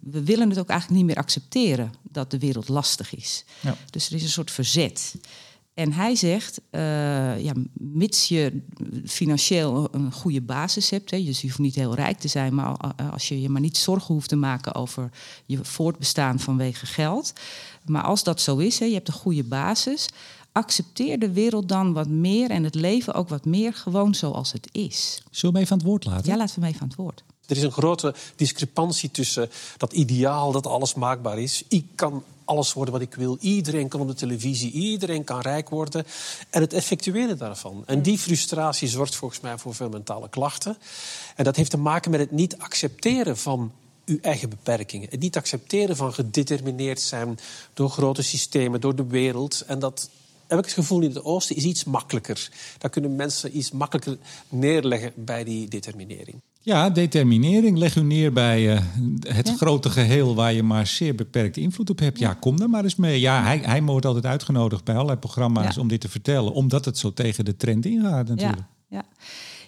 we 0.00 0.22
willen 0.24 0.48
het 0.48 0.58
ook 0.58 0.68
eigenlijk 0.68 1.00
niet 1.00 1.08
meer 1.08 1.22
accepteren 1.22 1.92
dat 2.02 2.30
de 2.30 2.38
wereld 2.38 2.68
lastig 2.68 3.14
is. 3.14 3.44
Ja. 3.60 3.76
Dus 3.90 4.08
er 4.08 4.14
is 4.14 4.22
een 4.22 4.28
soort 4.28 4.50
verzet. 4.50 5.14
En 5.74 5.92
hij 5.92 6.14
zegt, 6.14 6.60
ja, 7.42 7.52
mits 7.72 8.28
je 8.28 8.60
financieel 9.04 9.88
een 9.94 10.12
goede 10.12 10.40
basis 10.40 10.90
hebt, 10.90 11.10
hè, 11.10 11.24
dus 11.24 11.40
je 11.40 11.46
hoeft 11.46 11.58
niet 11.58 11.74
heel 11.74 11.94
rijk 11.94 12.18
te 12.18 12.28
zijn, 12.28 12.54
maar 12.54 12.76
als 13.12 13.28
je 13.28 13.40
je 13.40 13.48
maar 13.48 13.60
niet 13.60 13.76
zorgen 13.76 14.14
hoeft 14.14 14.28
te 14.28 14.36
maken 14.36 14.74
over 14.74 15.10
je 15.46 15.64
voortbestaan 15.64 16.40
vanwege 16.40 16.86
geld. 16.86 17.32
Maar 17.84 18.02
als 18.02 18.24
dat 18.24 18.40
zo 18.40 18.56
is, 18.56 18.78
hè, 18.78 18.84
je 18.84 18.94
hebt 18.94 19.08
een 19.08 19.14
goede 19.14 19.44
basis, 19.44 20.08
accepteer 20.52 21.18
de 21.18 21.32
wereld 21.32 21.68
dan 21.68 21.92
wat 21.92 22.08
meer 22.08 22.50
en 22.50 22.64
het 22.64 22.74
leven 22.74 23.14
ook 23.14 23.28
wat 23.28 23.44
meer 23.44 23.74
gewoon 23.74 24.14
zoals 24.14 24.52
het 24.52 24.68
is. 24.72 25.22
Zullen 25.30 25.54
we 25.54 25.60
even 25.60 25.72
aan 25.72 25.78
het 25.78 25.86
woord 25.86 26.04
laten? 26.04 26.30
Ja, 26.30 26.36
laten 26.36 26.54
we 26.54 26.60
hem 26.60 26.70
even 26.70 26.82
aan 26.82 26.88
het 26.88 26.96
woord. 26.96 27.24
Er 27.46 27.56
is 27.56 27.62
een 27.62 27.72
grote 27.72 28.14
discrepantie 28.36 29.10
tussen 29.10 29.50
dat 29.76 29.92
ideaal 29.92 30.52
dat 30.52 30.66
alles 30.66 30.94
maakbaar 30.94 31.38
is. 31.38 31.64
Ik 31.68 31.84
kan 31.94 32.24
alles 32.44 32.72
worden 32.72 32.92
wat 32.94 33.02
ik 33.02 33.14
wil. 33.14 33.36
Iedereen 33.40 33.88
kan 33.88 34.00
op 34.00 34.08
de 34.08 34.14
televisie, 34.14 34.72
iedereen 34.72 35.24
kan 35.24 35.40
rijk 35.40 35.68
worden. 35.68 36.06
En 36.50 36.60
het 36.60 36.72
effectueren 36.72 37.38
daarvan. 37.38 37.82
En 37.86 38.02
die 38.02 38.18
frustratie 38.18 38.88
zorgt 38.88 39.14
volgens 39.14 39.40
mij 39.40 39.58
voor 39.58 39.74
veel 39.74 39.88
mentale 39.88 40.28
klachten. 40.28 40.76
En 41.36 41.44
dat 41.44 41.56
heeft 41.56 41.70
te 41.70 41.78
maken 41.78 42.10
met 42.10 42.20
het 42.20 42.30
niet 42.30 42.58
accepteren 42.58 43.36
van 43.36 43.72
uw 44.04 44.18
eigen 44.20 44.48
beperkingen. 44.48 45.08
Het 45.10 45.20
niet 45.20 45.36
accepteren 45.36 45.96
van 45.96 46.14
gedetermineerd 46.14 47.00
zijn 47.00 47.38
door 47.74 47.90
grote 47.90 48.22
systemen, 48.22 48.80
door 48.80 48.94
de 48.94 49.06
wereld. 49.06 49.60
En 49.66 49.78
dat 49.78 50.10
heb 50.46 50.58
ik 50.58 50.64
het 50.64 50.74
gevoel 50.74 51.02
in 51.02 51.08
het 51.08 51.24
oosten 51.24 51.56
is 51.56 51.64
iets 51.64 51.84
makkelijker. 51.84 52.50
Daar 52.78 52.90
kunnen 52.90 53.16
mensen 53.16 53.56
iets 53.56 53.70
makkelijker 53.70 54.18
neerleggen 54.48 55.12
bij 55.14 55.44
die 55.44 55.68
determinering. 55.68 56.40
Ja, 56.66 56.90
determinering. 56.90 57.78
Leg 57.78 57.96
u 57.96 58.02
neer 58.02 58.32
bij 58.32 58.74
uh, 58.74 58.80
het 59.20 59.54
grote 59.56 59.90
geheel 59.90 60.34
waar 60.34 60.52
je 60.52 60.62
maar 60.62 60.86
zeer 60.86 61.14
beperkte 61.14 61.60
invloed 61.60 61.90
op 61.90 61.98
hebt. 61.98 62.18
Ja, 62.18 62.34
kom 62.34 62.58
daar 62.58 62.70
maar 62.70 62.84
eens 62.84 62.96
mee. 62.96 63.20
Ja, 63.20 63.42
hij, 63.42 63.58
hij 63.58 63.82
wordt 63.82 64.06
altijd 64.06 64.26
uitgenodigd 64.26 64.84
bij 64.84 64.94
allerlei 64.94 65.18
programma's 65.18 65.74
ja. 65.74 65.80
om 65.80 65.88
dit 65.88 66.00
te 66.00 66.08
vertellen. 66.08 66.52
Omdat 66.52 66.84
het 66.84 66.98
zo 66.98 67.12
tegen 67.12 67.44
de 67.44 67.56
trend 67.56 67.86
ingaat 67.86 68.28
natuurlijk. 68.28 68.62
Ja, 68.88 68.96
ja. 68.96 69.04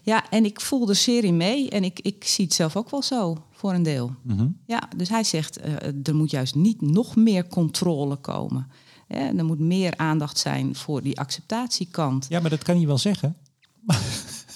ja 0.03 0.31
en 0.31 0.45
ik 0.45 0.61
voel 0.61 0.87
de 0.87 0.95
serie 0.95 1.33
mee. 1.33 1.71
En 1.71 1.85
ik, 1.85 2.01
ik 2.01 2.25
zie 2.25 2.45
het 2.45 2.55
zelf 2.55 2.77
ook 2.77 2.91
wel 2.91 3.03
zo, 3.03 3.37
voor 3.53 3.73
een 3.73 3.83
deel. 3.83 4.15
Mm 4.23 4.39
-hmm. 4.39 4.57
Ja, 4.67 4.89
dus 4.97 5.09
hij 5.09 5.25
zegt, 5.25 5.59
uh, 5.59 5.75
er 6.03 6.15
moet 6.15 6.31
juist 6.31 6.55
niet 6.55 6.81
nog 6.81 7.17
meer 7.17 7.49
controle 7.49 8.17
komen. 8.17 8.67
Er 9.09 9.45
moet 9.45 9.61
meer 9.61 9.97
aandacht 9.97 10.39
zijn 10.39 10.75
voor 10.75 11.03
die 11.03 11.19
acceptatiekant. 11.19 12.27
Ja, 12.29 12.41
maar 12.41 12.51
dat 12.51 12.63
kan 12.63 12.81
je 12.81 12.87
wel 12.87 12.99
zeggen. 12.99 13.37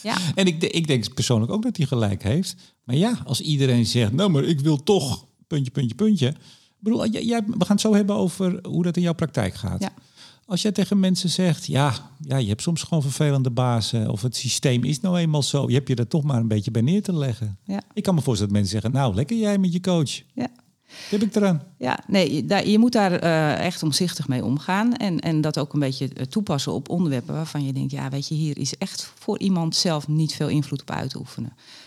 Ja. 0.02 0.16
en 0.34 0.46
ik, 0.46 0.62
ik 0.62 0.86
denk 0.86 1.14
persoonlijk 1.14 1.52
ook 1.52 1.62
dat 1.62 1.76
hij 1.76 1.86
gelijk 1.86 2.22
heeft. 2.22 2.56
Maar 2.84 2.96
ja, 2.96 3.18
als 3.26 3.40
iedereen 3.40 3.86
zegt, 3.86 4.12
nou 4.12 4.30
maar 4.30 4.44
ik 4.44 4.60
wil 4.60 4.82
toch, 4.82 5.26
puntje, 5.46 5.70
puntje, 5.70 5.94
puntje. 5.94 6.34
bedoel, 6.78 7.06
jij, 7.06 7.24
jij- 7.24 7.44
we 7.46 7.52
gaan 7.64 7.66
het 7.76 7.80
zo 7.80 7.94
hebben 7.94 8.16
over 8.16 8.58
hoe 8.66 8.82
dat 8.82 8.96
in 8.96 9.02
jouw 9.02 9.12
praktijk 9.14 9.54
gaat. 9.54 9.80
Ja. 9.82 9.92
Als 10.46 10.62
jij 10.62 10.72
tegen 10.72 11.00
mensen 11.00 11.30
zegt, 11.30 11.66
ja, 11.66 12.10
ja, 12.20 12.36
je 12.36 12.48
hebt 12.48 12.62
soms 12.62 12.82
gewoon 12.82 13.02
vervelende 13.02 13.50
bazen 13.50 14.10
of 14.10 14.22
het 14.22 14.36
systeem 14.36 14.84
is 14.84 15.00
nou 15.00 15.18
eenmaal 15.18 15.42
zo, 15.42 15.68
je 15.68 15.74
hebt 15.74 15.88
je 15.88 15.94
er 15.94 16.08
toch 16.08 16.22
maar 16.22 16.40
een 16.40 16.48
beetje 16.48 16.70
bij 16.70 16.82
neer 16.82 17.02
te 17.02 17.14
leggen. 17.16 17.58
Ja. 17.64 17.82
Ik 17.92 18.02
kan 18.02 18.14
me 18.14 18.20
voorstellen 18.20 18.52
dat 18.52 18.62
mensen 18.62 18.80
zeggen, 18.80 19.00
nou, 19.00 19.14
lekker 19.14 19.36
jij 19.36 19.58
met 19.58 19.72
je 19.72 19.80
coach. 19.80 20.20
Ja. 20.34 20.48
Heb 21.10 21.22
ik? 21.22 21.32
Ja, 21.78 21.98
nee, 22.06 22.34
je- 22.34 22.46
moet 22.78 22.92
daar 22.92 23.12
eh, 23.12 23.64
echt 23.66 23.82
omzichtig 23.82 24.28
mee 24.28 24.44
omgaan. 24.44 24.96
En, 24.96 25.20
en 25.20 25.40
dat 25.40 25.58
ook 25.58 25.72
een 25.72 25.80
beetje 25.80 26.08
eh, 26.08 26.24
toepassen 26.24 26.72
op 26.72 26.88
onderwerpen 26.88 27.34
waarvan 27.34 27.64
je 27.66 27.72
denkt, 27.72 27.90
ja, 27.92 28.08
weet 28.08 28.28
je, 28.28 28.34
hier 28.34 28.58
is 28.58 28.76
echt 28.78 29.12
voor 29.18 29.38
iemand 29.38 29.76
zelf 29.76 30.08
niet 30.08 30.34
veel 30.34 30.48
invloed 30.48 30.80
op 30.80 30.90
uit 30.90 31.10
te 31.10 31.18
oefenen. 31.18 31.52
Eh, 31.56 31.81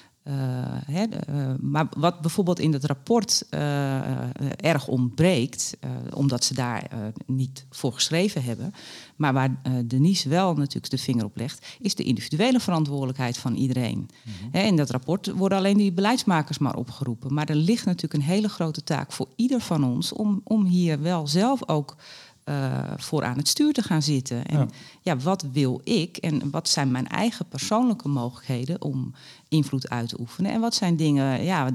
hè, 0.86 1.08
de, 1.08 1.16
eh, 1.16 1.54
maar 1.60 1.88
wat 1.98 2.22
bijvoorbeeld 2.22 2.60
in 2.60 2.74
het 2.74 2.86
rapport 2.86 3.44
eh, 3.50 3.98
eh, 3.98 4.28
erg 4.56 4.88
ontbreekt, 4.88 5.78
eh, 5.80 5.90
omdat 6.14 6.44
ze 6.44 6.54
daar 6.54 6.84
eh, 6.84 6.98
niet 7.26 7.66
voor 7.70 7.94
geschreven 7.94 8.44
hebben, 8.44 8.74
maar 9.16 9.34
waar 9.34 9.60
eh, 9.64 9.74
Denise 9.86 10.30
wel 10.30 10.54
natuurlijk 10.56 10.90
de 10.90 10.98
vinger 10.98 11.26
op 11.26 11.38
legt, 11.38 11.66
is 11.80 11.96
de 11.96 12.04
individuele 12.04 12.60
verantwoordelijkheid 12.60 13.38
van 13.38 13.56
iedereen. 13.56 14.10
Hè, 14.52 14.62
in 14.62 14.76
dat 14.76 14.90
rapport 14.90 15.32
worden 15.32 15.58
alleen 15.58 15.78
die 15.78 15.92
beleidsmakers 15.92 16.58
maar 16.58 16.76
opgeroepen. 16.76 17.34
Maar 17.34 17.50
er 17.50 17.56
ligt 17.56 17.86
natuurlijk 17.86 18.14
een 18.14 18.30
hele 18.30 18.50
grote 18.50 18.84
taak 18.84 19.12
voor 19.12 19.28
ieder 19.36 19.60
van 19.60 19.84
ons 19.84 20.14
om, 20.14 20.42
om 20.44 20.66
hier 20.66 21.02
wel 21.02 21.28
zelf 21.28 21.70
ook 21.70 21.96
eh, 22.46 22.80
voor 22.98 23.24
aan 23.24 23.38
het 23.38 23.48
stuur 23.48 23.74
te 23.74 23.82
gaan 23.82 24.02
zitten. 24.02 24.46
En 24.46 24.58
Ja. 24.58 24.68
ja. 25.02 25.18
wat 25.18 25.46
wil 25.52 25.82
ik 25.84 26.18
en 26.18 26.50
wat 26.50 26.70
zijn 26.70 26.92
mijn 26.92 27.08
eigen 27.08 27.48
persoonlijke 27.48 28.08
mogelijkheden 28.08 28.82
om 28.82 29.14
invloed 29.48 29.90
uit 29.90 30.10
te 30.10 30.20
oefenen? 30.20 30.52
En 30.52 30.62
wat 30.62 30.76
zijn 30.76 30.96
dingen, 30.96 31.44
ja, 31.44 31.70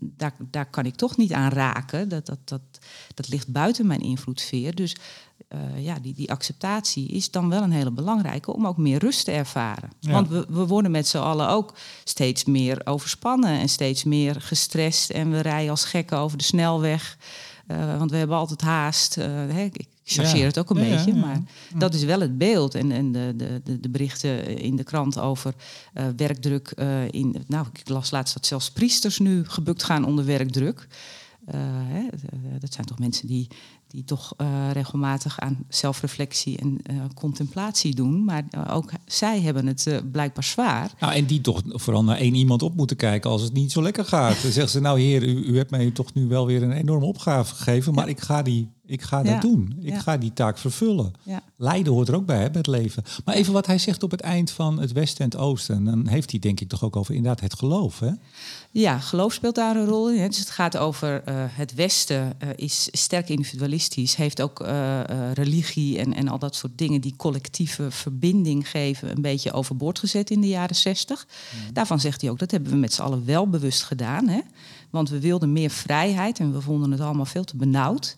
daar, 0.00 0.34
daar 0.50 0.70
kan 0.70 0.86
ik 0.86 0.94
toch 0.94 1.16
niet 1.16 1.32
aan 1.32 1.50
raken. 1.50 2.08
Dat, 2.08 2.26
dat, 2.26 2.38
dat, 2.44 2.60
dat 3.14 3.28
ligt 3.28 3.48
buiten 3.48 3.86
mijn 3.86 4.00
invloedssfeer. 4.00 4.74
Dus 4.74 4.96
eh, 5.48 5.84
ja, 5.84 5.98
die, 5.98 6.14
die 6.14 6.30
acceptatie 6.30 7.08
is 7.08 7.30
dan 7.30 7.48
wel 7.48 7.62
een 7.62 7.72
hele 7.72 7.92
belangrijke 7.92 8.52
om 8.52 8.66
ook 8.66 8.76
meer 8.76 8.98
rust 8.98 9.24
te 9.24 9.32
ervaren. 9.32 9.90
Ja. 10.00 10.12
Want 10.12 10.28
we, 10.28 10.46
we 10.48 10.66
worden 10.66 10.90
met 10.90 11.06
z'n 11.06 11.18
allen 11.18 11.48
ook 11.48 11.74
steeds 12.04 12.44
meer 12.44 12.80
overspannen 12.84 13.58
en 13.58 13.68
steeds 13.68 14.04
meer 14.04 14.40
gestrest. 14.40 15.10
En 15.10 15.30
we 15.30 15.40
rijden 15.40 15.70
als 15.70 15.84
gekken 15.84 16.18
over 16.18 16.38
de 16.38 16.44
snelweg. 16.44 17.18
Eh, 17.66 17.98
want 17.98 18.10
we 18.10 18.16
hebben 18.16 18.36
altijd 18.36 18.60
haast. 18.60 19.14
Hè, 19.14 19.62
ik 19.72 19.94
chargeer 20.08 20.38
Ja. 20.40 20.44
het 20.46 20.58
ook 20.58 20.70
een 20.70 20.84
Ja, 20.84 20.96
beetje, 20.96 21.14
ja. 21.14 21.20
maar 21.20 21.42
dat 21.76 21.94
is 21.94 22.04
wel 22.04 22.20
het 22.20 22.38
beeld. 22.38 22.74
En, 22.74 22.92
en 22.92 23.12
de, 23.12 23.32
de, 23.36 23.80
de, 23.80 23.88
berichten 23.88 24.58
in 24.58 24.76
de 24.76 24.84
krant 24.84 25.18
over 25.18 25.54
eh, 25.92 26.04
werkdruk. 26.16 26.68
eh, 26.68 27.08
in, 27.10 27.36
nou, 27.46 27.66
ik 27.72 27.88
las 27.88 28.10
laatst 28.10 28.34
dat 28.34 28.46
zelfs 28.46 28.70
priesters 28.70 29.18
nu 29.18 29.44
gebukt 29.44 29.82
gaan 29.82 30.04
onder 30.04 30.24
werkdruk. 30.24 30.88
Eh, 31.46 31.60
hè, 31.62 32.02
dat 32.58 32.72
zijn 32.72 32.86
toch 32.86 32.98
mensen 32.98 33.26
die, 33.26 33.46
die 33.88 34.04
toch 34.04 34.34
regelmatig 34.72 35.40
aan 35.40 35.64
zelfreflectie 35.68 36.58
en 36.58 36.80
contemplatie 37.14 37.94
doen. 37.94 38.24
Maar 38.24 38.44
ook 38.70 38.90
zij 39.06 39.40
hebben 39.40 39.66
het 39.66 40.02
blijkbaar 40.12 40.44
zwaar. 40.44 40.90
Nou, 41.00 41.12
en 41.14 41.24
die 41.26 41.40
toch 41.40 41.62
vooral 41.66 42.04
naar 42.04 42.16
één 42.18 42.34
iemand 42.34 42.62
op 42.62 42.76
moeten 42.76 42.96
kijken 42.96 43.30
als 43.30 43.42
het 43.42 43.52
niet 43.52 43.72
zo 43.72 43.82
lekker 43.82 44.04
gaat. 44.04 44.42
Dan 44.42 44.52
zeggen 44.52 44.68
ze, 44.72 44.80
nou 44.80 45.00
heer, 45.00 45.22
u, 45.22 45.44
u 45.44 45.56
hebt 45.56 45.70
mij 45.70 45.90
toch 45.90 46.14
nu 46.14 46.26
wel 46.26 46.46
weer 46.46 46.62
een 46.62 46.72
enorme 46.72 47.04
opgave 47.06 47.54
gegeven, 47.54 47.94
maar 47.94 48.08
ik 48.08 48.20
ga, 48.20 48.42
die, 48.42 48.70
ik 48.86 49.02
ga 49.02 49.18
Ja. 49.18 49.32
dat 49.32 49.40
doen. 49.40 49.76
Ik 49.80 49.92
Ja. 49.92 49.98
ga 50.00 50.16
die 50.16 50.32
taak 50.32 50.58
vervullen. 50.58 51.12
Ja. 51.22 51.42
Lijden 51.56 51.92
hoort 51.92 52.08
er 52.08 52.14
ook 52.14 52.26
bij, 52.26 52.40
hè, 52.40 52.46
bij 52.50 52.58
het 52.58 52.66
leven. 52.66 53.02
Maar 53.24 53.34
even 53.34 53.52
wat 53.52 53.66
hij 53.66 53.78
zegt 53.78 54.02
op 54.02 54.10
het 54.10 54.20
eind 54.20 54.50
van 54.50 54.80
het 54.80 54.92
Westen 54.92 55.24
en 55.24 55.30
het 55.30 55.40
Oosten. 55.40 55.84
Dan 55.84 56.06
heeft 56.06 56.30
hij 56.30 56.40
denk 56.40 56.60
ik 56.60 56.68
toch 56.68 56.84
ook 56.84 56.96
over 56.96 57.14
inderdaad 57.14 57.40
het 57.40 57.54
geloof, 57.58 57.98
hè? 57.98 58.10
Ja, 58.70 58.98
geloof 58.98 59.32
speelt 59.32 59.54
daar 59.54 59.76
een 59.76 59.86
rol 59.86 60.10
in. 60.10 60.20
hè. 60.20 60.28
Dus 60.28 60.38
het 60.38 60.50
gaat 60.50 60.76
over 60.76 61.22
eh, 61.24 61.34
het 61.48 61.74
Westen 61.74 62.32
uh, 62.42 62.48
is 62.56 62.88
sterk 62.92 63.28
individualistisch, 63.28 64.14
heeft 64.16 64.40
ook 64.42 64.60
uh, 64.60 65.00
religie 65.34 65.98
en, 65.98 66.14
en 66.14 66.28
al 66.28 66.38
dat 66.38 66.54
soort 66.54 66.78
dingen 66.78 67.00
die 67.00 67.14
collectieve 67.16 67.90
verbinding 67.90 68.68
geven, 68.70 69.10
een 69.10 69.22
beetje 69.22 69.52
overboord 69.52 69.98
gezet 69.98 70.30
in 70.30 70.40
de 70.40 70.48
jaren 70.48 70.76
zestig. 70.76 71.26
Mm. 71.66 71.72
Daarvan 71.72 72.00
zegt 72.00 72.20
hij 72.20 72.30
ook, 72.30 72.38
dat 72.38 72.50
hebben 72.50 72.70
we 72.70 72.76
met 72.76 72.92
z'n 72.92 73.02
allen 73.02 73.24
wel 73.24 73.48
bewust 73.48 73.82
gedaan. 73.82 74.28
Hè? 74.28 74.40
Want 74.90 75.08
we 75.10 75.20
wilden 75.20 75.52
meer 75.52 75.70
vrijheid 75.70 76.38
en 76.38 76.52
we 76.52 76.60
vonden 76.60 76.90
het 76.90 77.00
allemaal 77.00 77.24
veel 77.24 77.44
te 77.44 77.56
benauwd. 77.56 78.16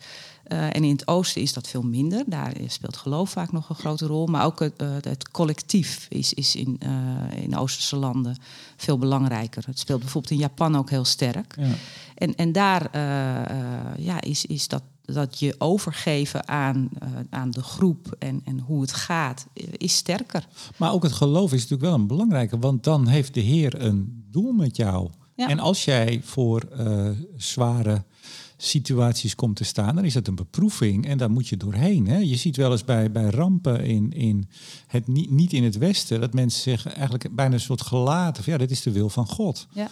Uh, 0.52 0.64
en 0.64 0.84
in 0.84 0.90
het 0.90 1.08
oosten 1.08 1.42
is 1.42 1.52
dat 1.52 1.68
veel 1.68 1.82
minder. 1.82 2.24
Daar 2.26 2.52
speelt 2.66 2.96
geloof 2.96 3.30
vaak 3.30 3.52
nog 3.52 3.68
een 3.68 3.74
grote 3.74 4.06
rol. 4.06 4.26
Maar 4.26 4.44
ook 4.44 4.60
het, 4.60 4.82
uh, 4.82 4.88
het 5.00 5.30
collectief 5.30 6.06
is, 6.08 6.34
is 6.34 6.56
in, 6.56 6.80
uh, 6.82 7.42
in 7.42 7.56
oosterse 7.56 7.96
landen 7.96 8.36
veel 8.76 8.98
belangrijker. 8.98 9.62
Het 9.66 9.78
speelt 9.78 10.00
bijvoorbeeld 10.00 10.32
in 10.32 10.38
Japan 10.38 10.76
ook 10.76 10.90
heel 10.90 11.04
sterk. 11.04 11.54
Ja. 11.58 11.74
En, 12.14 12.34
en 12.34 12.52
daar 12.52 12.88
ja, 13.98 14.20
is, 14.20 14.46
is 14.46 14.68
dat, 14.68 14.82
dat 15.04 15.38
je 15.38 15.54
overgeven 15.58 16.48
aan, 16.48 16.88
aan 17.30 17.50
de 17.50 17.62
groep 17.62 18.16
en, 18.18 18.40
en 18.44 18.60
hoe 18.60 18.80
het 18.80 18.92
gaat, 18.92 19.46
is 19.76 19.96
sterker. 19.96 20.46
Maar 20.76 20.92
ook 20.92 21.02
het 21.02 21.12
geloof 21.12 21.52
is 21.52 21.60
natuurlijk 21.60 21.90
wel 21.90 21.94
een 21.94 22.06
belangrijke. 22.06 22.58
Want 22.58 22.84
dan 22.84 23.06
heeft 23.06 23.34
de 23.34 23.40
Heer 23.40 23.82
een 23.82 24.26
doel 24.30 24.52
met 24.52 24.76
jou. 24.76 25.10
Ja. 25.34 25.48
En 25.48 25.58
als 25.58 25.84
jij 25.84 26.20
voor 26.24 26.62
zware 27.36 28.04
situaties 28.60 29.34
komt 29.34 29.56
te 29.56 29.64
staan, 29.64 29.94
dan 29.94 30.04
is 30.04 30.12
dat 30.12 30.26
een 30.26 30.34
beproeving 30.34 31.06
en 31.06 31.18
daar 31.18 31.30
moet 31.30 31.48
je 31.48 31.56
doorheen. 31.56 32.06
Hè? 32.06 32.18
Je 32.18 32.36
ziet 32.36 32.56
wel 32.56 32.72
eens 32.72 32.84
bij, 32.84 33.10
bij 33.10 33.30
rampen 33.30 33.84
in, 33.84 34.12
in 34.12 34.48
het, 34.86 35.06
niet, 35.06 35.30
niet 35.30 35.52
in 35.52 35.64
het 35.64 35.78
Westen, 35.78 36.20
dat 36.20 36.32
mensen 36.34 36.62
zeggen 36.62 36.94
eigenlijk 36.94 37.34
bijna 37.34 37.54
een 37.54 37.60
soort 37.60 37.82
gelaten 37.82 38.44
van 38.44 38.52
ja, 38.52 38.58
dit 38.58 38.70
is 38.70 38.82
de 38.82 38.92
wil 38.92 39.08
van 39.08 39.26
God. 39.26 39.66
Ja. 39.72 39.88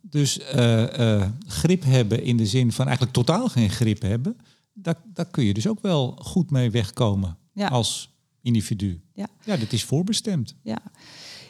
Dus 0.00 0.38
uh, 0.38 0.98
uh, 0.98 1.26
grip 1.46 1.84
hebben 1.84 2.22
in 2.22 2.36
de 2.36 2.46
zin 2.46 2.72
van 2.72 2.84
eigenlijk 2.86 3.16
totaal 3.16 3.48
geen 3.48 3.70
grip 3.70 4.02
hebben, 4.02 4.36
daar, 4.72 5.02
daar 5.12 5.30
kun 5.30 5.44
je 5.44 5.54
dus 5.54 5.66
ook 5.66 5.80
wel 5.80 6.18
goed 6.22 6.50
mee 6.50 6.70
wegkomen 6.70 7.38
ja. 7.52 7.68
als 7.68 8.16
individu. 8.42 9.00
Ja. 9.14 9.28
ja, 9.44 9.56
dat 9.56 9.72
is 9.72 9.84
voorbestemd. 9.84 10.54
Ja. 10.62 10.78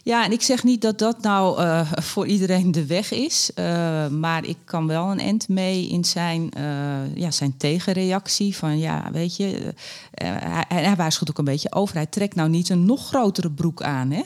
Ja, 0.09 0.25
en 0.25 0.33
ik 0.33 0.43
zeg 0.43 0.65
niet 0.65 0.83
dat 0.83 0.99
dat 0.99 1.23
nou 1.23 1.63
uh, 1.63 1.93
voor 2.13 2.27
iedereen 2.27 2.73
de 2.73 2.87
weg 2.87 3.13
is. 3.13 3.51
Uh, 3.55 4.09
maar 4.09 4.45
ik 4.45 4.57
kan 4.65 4.87
wel 4.87 5.11
een 5.11 5.21
end 5.21 5.49
mee 5.49 5.89
in 5.89 6.05
zijn, 6.05 6.51
uh, 6.59 7.17
ja, 7.17 7.31
zijn 7.31 7.57
tegenreactie. 7.57 8.57
Van 8.57 8.79
ja, 8.79 9.09
weet 9.13 9.37
je, 9.37 9.75
hij, 10.15 10.65
hij 10.69 10.97
waarschuwt 10.97 11.31
ook 11.31 11.39
een 11.39 11.45
beetje 11.45 11.73
overheid. 11.73 12.13
Trek 12.13 12.35
nou 12.35 12.49
niet 12.49 12.69
een 12.69 12.85
nog 12.85 13.07
grotere 13.07 13.51
broek 13.51 13.83
aan. 13.83 14.11
Hè? 14.11 14.23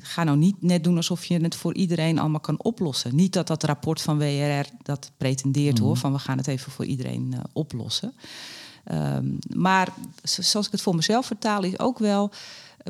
ga 0.00 0.24
nou 0.24 0.36
niet 0.36 0.62
net 0.62 0.84
doen 0.84 0.96
alsof 0.96 1.24
je 1.24 1.42
het 1.42 1.54
voor 1.54 1.74
iedereen 1.74 2.18
allemaal 2.18 2.40
kan 2.40 2.62
oplossen. 2.62 3.16
Niet 3.16 3.32
dat 3.32 3.46
dat 3.46 3.62
rapport 3.62 4.00
van 4.00 4.18
WRR 4.18 4.66
dat 4.82 5.10
pretendeert 5.16 5.78
mm. 5.78 5.84
hoor. 5.84 5.96
Van 5.96 6.12
we 6.12 6.18
gaan 6.18 6.38
het 6.38 6.46
even 6.46 6.72
voor 6.72 6.84
iedereen 6.84 7.34
oplossen. 7.52 8.14
Um, 8.92 9.38
maar 9.54 9.88
zoals 10.22 10.66
ik 10.66 10.72
het 10.72 10.82
voor 10.82 10.94
mezelf 10.94 11.26
vertaal, 11.26 11.62
is 11.62 11.78
ook 11.78 11.98
wel 11.98 12.30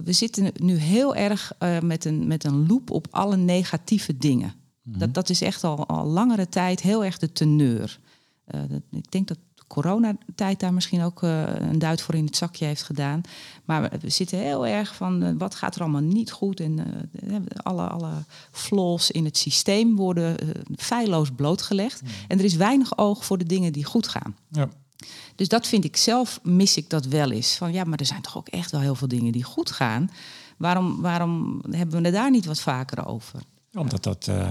we 0.04 0.12
zitten 0.12 0.52
nu 0.54 0.76
heel 0.76 1.14
erg 1.14 1.52
uh, 1.58 1.80
met, 1.80 2.04
een, 2.04 2.26
met 2.26 2.44
een 2.44 2.66
loop 2.66 2.90
op 2.90 3.06
alle 3.10 3.36
negatieve 3.36 4.16
dingen. 4.16 4.54
Mm-hmm. 4.82 5.00
Dat, 5.00 5.14
dat 5.14 5.30
is 5.30 5.42
echt 5.42 5.64
al, 5.64 5.86
al 5.86 6.06
langere 6.06 6.48
tijd 6.48 6.80
heel 6.80 7.04
erg 7.04 7.18
de 7.18 7.32
teneur. 7.32 7.98
Uh, 8.54 8.60
dat, 8.68 8.80
ik 8.90 9.10
denk 9.10 9.28
dat 9.28 9.38
de 9.54 9.62
coronatijd 9.66 10.60
daar 10.60 10.74
misschien 10.74 11.02
ook 11.02 11.22
uh, 11.22 11.42
een 11.54 11.78
duit 11.78 12.00
voor 12.00 12.14
in 12.14 12.24
het 12.24 12.36
zakje 12.36 12.64
heeft 12.64 12.82
gedaan. 12.82 13.20
Maar 13.64 13.90
we 14.00 14.10
zitten 14.10 14.38
heel 14.38 14.66
erg 14.66 14.94
van 14.94 15.38
wat 15.38 15.54
gaat 15.54 15.74
er 15.74 15.80
allemaal 15.80 16.00
niet 16.00 16.32
goed. 16.32 16.60
En 16.60 16.78
alle, 17.56 17.86
alle 17.86 18.24
flaws 18.50 19.10
in 19.10 19.24
het 19.24 19.36
systeem 19.36 19.96
worden 19.96 20.36
feilloos 20.76 21.30
blootgelegd. 21.30 22.02
Mm-hmm. 22.02 22.16
En 22.28 22.38
er 22.38 22.44
is 22.44 22.56
weinig 22.56 22.98
oog 22.98 23.24
voor 23.24 23.38
de 23.38 23.46
dingen 23.46 23.72
die 23.72 23.84
goed 23.84 24.08
gaan. 24.08 24.36
Ja. 24.48 24.68
Dus 25.34 25.48
dat 25.48 25.66
vind 25.66 25.84
ik 25.84 25.96
zelf, 25.96 26.40
mis 26.42 26.76
ik 26.76 26.90
dat 26.90 27.06
wel 27.06 27.30
eens. 27.30 27.56
Van 27.56 27.72
ja, 27.72 27.84
maar 27.84 27.98
er 27.98 28.06
zijn 28.06 28.22
toch 28.22 28.36
ook 28.36 28.48
echt 28.48 28.70
wel 28.70 28.80
heel 28.80 28.94
veel 28.94 29.08
dingen 29.08 29.32
die 29.32 29.44
goed 29.44 29.70
gaan. 29.70 30.10
Waarom, 30.56 31.00
waarom 31.00 31.62
hebben 31.70 31.98
we 31.98 32.04
het 32.04 32.14
daar 32.14 32.30
niet 32.30 32.46
wat 32.46 32.60
vaker 32.60 33.06
over? 33.06 33.40
Omdat 33.72 34.02
dat 34.02 34.26
uh, 34.30 34.50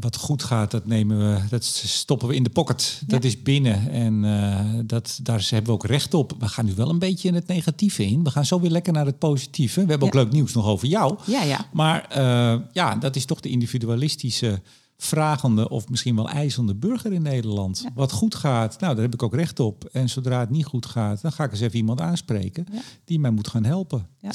wat 0.00 0.16
goed 0.16 0.42
gaat, 0.42 0.70
dat 0.70 0.86
nemen 0.86 1.18
we, 1.18 1.48
dat 1.48 1.64
stoppen 1.64 2.28
we 2.28 2.34
in 2.34 2.42
de 2.42 2.50
pocket. 2.50 3.02
Dat 3.06 3.24
is 3.24 3.42
binnen 3.42 3.90
en 3.90 4.24
uh, 4.24 4.80
dat, 4.84 5.18
daar 5.22 5.46
hebben 5.50 5.66
we 5.66 5.72
ook 5.72 5.86
recht 5.86 6.14
op. 6.14 6.34
We 6.38 6.48
gaan 6.48 6.64
nu 6.64 6.74
wel 6.74 6.88
een 6.88 6.98
beetje 6.98 7.28
in 7.28 7.34
het 7.34 7.46
negatieve 7.46 8.04
in. 8.04 8.24
We 8.24 8.30
gaan 8.30 8.46
zo 8.46 8.60
weer 8.60 8.70
lekker 8.70 8.92
naar 8.92 9.06
het 9.06 9.18
positieve. 9.18 9.82
We 9.84 9.90
hebben 9.90 10.08
ook 10.08 10.14
leuk 10.14 10.32
nieuws 10.32 10.52
nog 10.52 10.66
over 10.66 10.88
jou. 10.88 11.18
Ja, 11.26 11.42
ja. 11.42 11.66
Maar 11.72 12.06
uh, 12.18 12.60
ja, 12.72 12.94
dat 12.94 13.16
is 13.16 13.24
toch 13.24 13.40
de 13.40 13.48
individualistische 13.48 14.62
vragende 15.02 15.68
of 15.68 15.88
misschien 15.88 16.16
wel 16.16 16.28
eisende 16.28 16.74
burger 16.74 17.12
in 17.12 17.22
Nederland. 17.22 17.80
Ja. 17.84 17.90
Wat 17.94 18.12
goed 18.12 18.34
gaat, 18.34 18.80
nou, 18.80 18.94
daar 18.94 19.04
heb 19.04 19.14
ik 19.14 19.22
ook 19.22 19.34
recht 19.34 19.60
op. 19.60 19.84
En 19.84 20.08
zodra 20.08 20.40
het 20.40 20.50
niet 20.50 20.64
goed 20.64 20.86
gaat, 20.86 21.22
dan 21.22 21.32
ga 21.32 21.44
ik 21.44 21.50
eens 21.50 21.60
even 21.60 21.76
iemand 21.76 22.00
aanspreken 22.00 22.66
ja. 22.72 22.80
die 23.04 23.18
mij 23.18 23.30
moet 23.30 23.48
gaan 23.48 23.64
helpen. 23.64 24.06
Ja. 24.20 24.30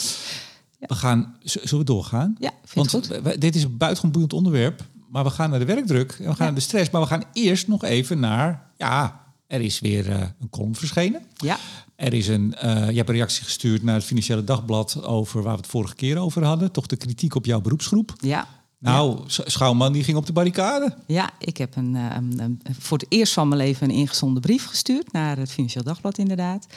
We 0.80 0.96
gaan, 0.96 1.36
zullen 1.44 1.78
we 1.78 1.84
doorgaan? 1.84 2.36
Ja, 2.40 2.52
Want 2.74 2.90
goed. 2.90 3.08
We, 3.08 3.38
dit 3.38 3.56
is 3.56 3.64
een 3.64 3.78
buitengewoon 3.78 4.12
boeiend 4.12 4.34
onderwerp. 4.34 4.84
Maar 5.10 5.24
we 5.24 5.30
gaan 5.30 5.50
naar 5.50 5.60
de 5.60 5.66
werkdruk 5.66 6.12
en 6.12 6.30
we 6.30 6.36
gaan 6.36 6.46
naar 6.46 6.56
de 6.56 6.62
stress. 6.62 6.90
Maar 6.90 7.02
we 7.02 7.08
gaan 7.08 7.24
eerst 7.34 7.68
nog 7.68 7.84
even 7.84 8.20
naar, 8.20 8.70
ja, 8.78 9.26
er 9.48 9.62
is 9.62 9.80
weer 9.80 10.10
uh, 10.10 10.20
een 10.40 10.50
column 10.50 10.76
verschenen. 10.76 11.22
Ja. 11.36 11.58
Er 11.96 12.14
is 12.14 12.28
een, 12.28 12.56
uh, 12.64 12.90
je 12.90 12.96
hebt 12.96 13.10
een 13.10 13.16
reactie 13.16 13.44
gestuurd 13.44 13.84
naar 13.84 13.96
het 13.96 14.04
Financiële 14.04 14.44
Dagblad 14.44 15.04
over 15.04 15.42
waar 15.42 15.54
we 15.56 15.62
het 15.62 15.70
vorige 15.70 15.96
keer 15.96 16.18
over 16.18 16.44
hadden. 16.44 16.72
Toch 16.72 16.86
de 16.86 16.96
kritiek 16.96 17.36
op 17.36 17.46
jouw 17.46 17.62
beroepsgroep. 17.62 18.14
Ja. 18.18 18.48
Nou, 18.86 19.20
Schouwman 19.28 19.94
die 19.94 20.04
ging 20.04 20.18
op 20.18 20.26
de 20.26 20.34
barricade. 20.34 20.96
Ja, 21.08 21.30
ik 21.40 21.58
heb 21.58 21.76
een, 21.76 21.96
eh, 21.96 22.06
een- 22.16 22.40
een- 22.40 22.62
voor 22.80 22.98
het 22.98 23.08
eerst 23.10 23.34
van 23.34 23.48
mijn 23.48 23.62
leven 23.62 23.90
een 23.90 23.96
ingezonde 23.96 24.40
brief 24.40 24.66
gestuurd 24.66 25.12
naar 25.12 25.38
het 25.38 25.52
Financieel 25.52 25.84
Dagblad, 25.84 26.18
inderdaad. 26.18 26.68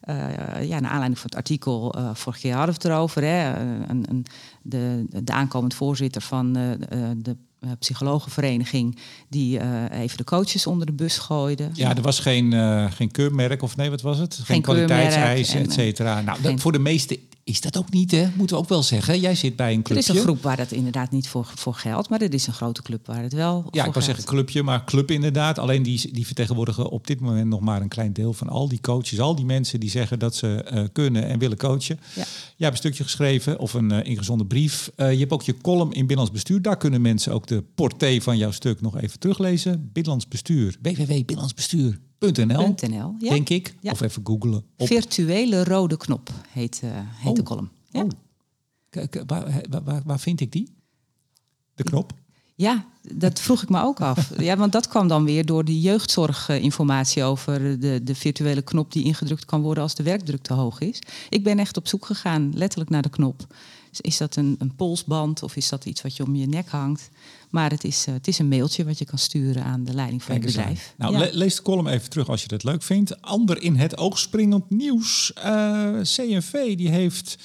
Eh, 0.00 0.16
ja, 0.68 0.80
naar 0.80 0.90
aanleiding 0.90 1.18
van 1.18 1.28
het 1.30 1.34
artikel, 1.34 1.94
eh 1.94 2.10
vorig 2.14 2.42
jaar 2.42 2.56
hadden 2.56 2.74
we 2.74 2.80
het 2.82 2.90
erover. 2.92 3.22
Hè, 3.22 3.56
een, 3.88 4.04
een, 4.08 4.26
de, 4.62 5.04
de 5.24 5.32
aankomend 5.32 5.74
voorzitter 5.74 6.22
van 6.22 6.52
de, 6.52 7.36
psychologenvereniging, 7.78 8.96
die 9.28 9.60
even 9.90 10.16
de 10.16 10.24
coaches 10.24 10.66
onder 10.66 10.86
de 10.86 10.92
bus 10.92 11.18
gooide. 11.18 11.68
Ja, 11.72 11.96
er 11.96 12.02
was 12.02 12.18
geen, 12.20 12.52
geen 12.92 13.10
keurmerk 13.10 13.62
of 13.62 13.76
nee, 13.76 13.90
wat 13.90 14.00
was 14.00 14.18
het? 14.18 14.34
Geen, 14.34 14.44
Geen 14.46 14.62
kwaliteitseisen, 14.62 15.58
en, 15.58 15.64
et 15.64 15.72
cetera. 15.72 16.20
Nou, 16.20 16.38
geen- 16.40 16.58
voor 16.58 16.72
de 16.72 16.78
meesten 16.78 17.16
is 17.46 17.60
dat 17.60 17.78
ook 17.78 17.90
niet, 17.90 18.10
hè? 18.10 18.26
Moeten 18.36 18.56
we 18.56 18.62
ook 18.62 18.68
wel 18.68 18.82
zeggen. 18.82 19.20
Jij 19.20 19.34
zit 19.34 19.56
bij 19.56 19.72
een 19.72 19.76
Er 19.76 19.82
clubje. 19.82 20.12
is 20.12 20.18
een 20.18 20.24
groep 20.24 20.42
waar 20.42 20.56
dat 20.56 20.72
inderdaad 20.72 21.10
niet 21.10 21.28
voor, 21.28 21.52
voor 21.54 21.74
geldt, 21.74 22.08
maar 22.08 22.20
er 22.20 22.34
is 22.34 22.46
een 22.46 22.52
grote 22.52 22.82
club 22.82 23.06
waar 23.06 23.22
het 23.22 23.32
wel 23.32 23.56
Ja, 23.56 23.78
voor 23.78 23.86
ik 23.86 23.92
wou 23.92 24.04
zeggen 24.04 24.24
clubje, 24.24 24.62
maar 24.62 24.84
club 24.84 25.10
inderdaad. 25.10 25.58
Alleen 25.58 25.82
die, 25.82 26.12
die 26.12 26.26
vertegenwoordigen 26.26 26.88
op 26.90 27.06
dit 27.06 27.20
moment 27.20 27.48
nog 27.48 27.60
maar 27.60 27.80
een 27.80 27.88
klein 27.88 28.12
deel 28.12 28.32
van 28.32 28.48
al 28.48 28.68
die 28.68 28.80
coaches. 28.80 29.20
Al 29.20 29.34
die 29.34 29.44
mensen 29.44 29.80
die 29.80 29.90
zeggen 29.90 30.18
dat 30.18 30.34
ze 30.34 30.62
eh, 30.62 30.84
kunnen 30.92 31.26
en 31.26 31.38
willen 31.38 31.56
coachen. 31.56 31.98
Ja. 32.14 32.14
Jij 32.14 32.24
hebt 32.56 32.70
een 32.70 32.76
stukje 32.76 33.02
geschreven 33.02 33.58
of 33.58 33.74
een 33.74 33.90
eh, 33.90 34.10
ingezonde 34.10 34.46
brief. 34.46 34.90
Eh, 34.96 35.12
je 35.12 35.18
hebt 35.18 35.32
ook 35.32 35.42
je 35.42 35.56
column 35.60 35.92
in 35.92 35.98
Binnenlands 35.98 36.32
Bestuur. 36.32 36.62
Daar 36.62 36.76
kunnen 36.76 37.00
mensen 37.00 37.32
ook 37.32 37.46
de 37.46 37.64
portée 37.74 38.22
van 38.22 38.36
jouw 38.36 38.50
stuk 38.50 38.80
nog 38.80 39.00
even 39.00 39.18
teruglezen. 39.18 39.90
Binnenlands 39.92 40.28
Bestuur. 40.28 40.76
www.binnenlandsbestuur.nl 40.82 42.05
.nl, 42.18 43.14
ja. 43.18 43.30
Denk 43.30 43.48
ik. 43.48 43.74
Ja. 43.80 43.92
Of 43.92 44.00
even 44.00 44.22
googlen. 44.26 44.64
Op... 44.76 44.86
Virtuele 44.86 45.64
rode 45.64 45.96
knop 45.96 46.30
heet, 46.48 46.80
eh, 46.82 46.90
heet 46.94 47.34
de 47.34 47.40
Oh. 47.40 47.46
column. 47.46 47.70
Ja. 47.90 48.02
Oh. 48.02 48.08
Kijk, 48.90 49.22
waar, 49.26 49.62
waar, 49.84 50.02
waar, 50.04 50.20
vind 50.20 50.40
ik 50.40 50.52
die? 50.52 50.74
De 51.74 51.82
knop? 51.82 52.12
Ja, 52.54 52.84
dat 53.14 53.40
vroeg 53.40 53.62
ik 53.62 53.68
me 53.68 53.82
ook 53.82 54.00
af. 54.00 54.32
Ja, 54.38 54.56
want 54.56 54.72
dat 54.72 54.88
kwam 54.88 55.08
dan 55.08 55.24
weer 55.24 55.46
door 55.46 55.64
die 55.64 55.80
jeugdzorginformatie 55.80 57.22
over 57.22 57.80
de, 57.80 58.00
de 58.02 58.14
virtuele 58.14 58.62
knop 58.62 58.92
die 58.92 59.04
ingedrukt 59.04 59.44
kan 59.44 59.60
worden 59.60 59.82
als 59.82 59.94
de 59.94 60.02
werkdruk 60.02 60.42
te 60.42 60.52
hoog 60.52 60.80
is. 60.80 60.98
Ik 61.28 61.44
ben 61.44 61.58
echt 61.58 61.76
op 61.76 61.88
zoek 61.88 62.06
gegaan, 62.06 62.50
letterlijk 62.54 62.90
naar 62.90 63.02
de 63.02 63.08
knop. 63.08 63.46
Is 64.00 64.16
dat 64.16 64.36
een, 64.36 64.54
een 64.58 64.74
polsband 64.76 65.42
of 65.42 65.56
is 65.56 65.68
dat 65.68 65.84
iets 65.84 66.02
wat 66.02 66.16
je 66.16 66.24
om 66.24 66.34
je 66.36 66.46
nek 66.46 66.68
hangt? 66.68 67.08
Maar 67.50 67.70
het 67.70 67.84
is, 67.84 68.04
eh, 68.06 68.14
het 68.14 68.28
is 68.28 68.38
een 68.38 68.48
mailtje 68.48 68.84
wat 68.84 68.98
je 68.98 69.04
kan 69.04 69.18
sturen 69.18 69.64
aan 69.64 69.84
de 69.84 69.94
leiding 69.94 70.22
van 70.22 70.34
aan. 70.34 70.40
bedrijf. 70.40 70.94
Nou, 70.96 71.12
Ja. 71.12 71.18
le- 71.18 71.30
lees 71.32 71.56
de 71.56 71.62
column 71.62 71.86
even 71.88 72.10
terug 72.10 72.28
als 72.28 72.42
je 72.42 72.48
dat 72.48 72.64
leuk 72.64 72.82
vindt. 72.82 73.22
Ander 73.22 73.62
in 73.62 73.76
het 73.76 73.96
oog 73.98 74.18
springend 74.18 74.70
nieuws. 74.70 75.32
Eh, 75.32 75.90
CNV 76.02 76.76
die 76.76 76.88
heeft 76.88 77.38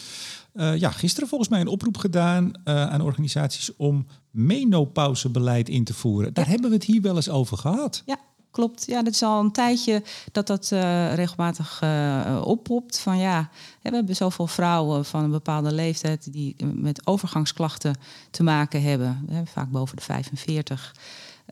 eh, 0.53 0.77
ja, 0.77 0.89
gisteren 0.91 1.29
volgens 1.29 1.49
mij 1.49 1.61
een 1.61 1.67
oproep 1.67 1.97
gedaan 1.97 2.51
aan 2.67 3.01
organisaties 3.01 3.75
om 3.75 4.05
menopausebeleid 4.31 5.69
in 5.69 5.83
te 5.83 5.93
voeren. 5.93 6.33
Daar 6.33 6.47
hebben 6.47 6.69
we 6.69 6.75
het 6.75 6.85
hier 6.85 7.01
wel 7.01 7.15
eens 7.15 7.29
over 7.29 7.57
gehad. 7.57 8.03
Ja, 8.05 8.19
klopt. 8.51 8.85
Ja, 8.85 9.03
dat 9.03 9.13
is 9.13 9.23
al 9.23 9.39
een 9.39 9.51
tijdje 9.51 10.03
dat 10.31 10.47
dat 10.47 10.71
eh, 10.71 11.13
regelmatig 11.13 11.79
eh 11.81 12.41
oppopt. 12.43 12.99
Van 12.99 13.17
ja, 13.17 13.49
we 13.81 13.89
hebben 13.95 14.15
zoveel 14.15 14.47
vrouwen 14.47 15.05
van 15.05 15.23
een 15.23 15.31
bepaalde 15.31 15.71
leeftijd 15.71 16.33
die 16.33 16.55
eh, 16.57 16.67
met 16.73 17.07
overgangsklachten 17.07 17.95
te 18.31 18.43
maken 18.43 18.81
hebben. 18.81 19.27
Vaak 19.45 19.69
boven 19.69 19.95
de 19.95 20.03
45. 20.03 20.95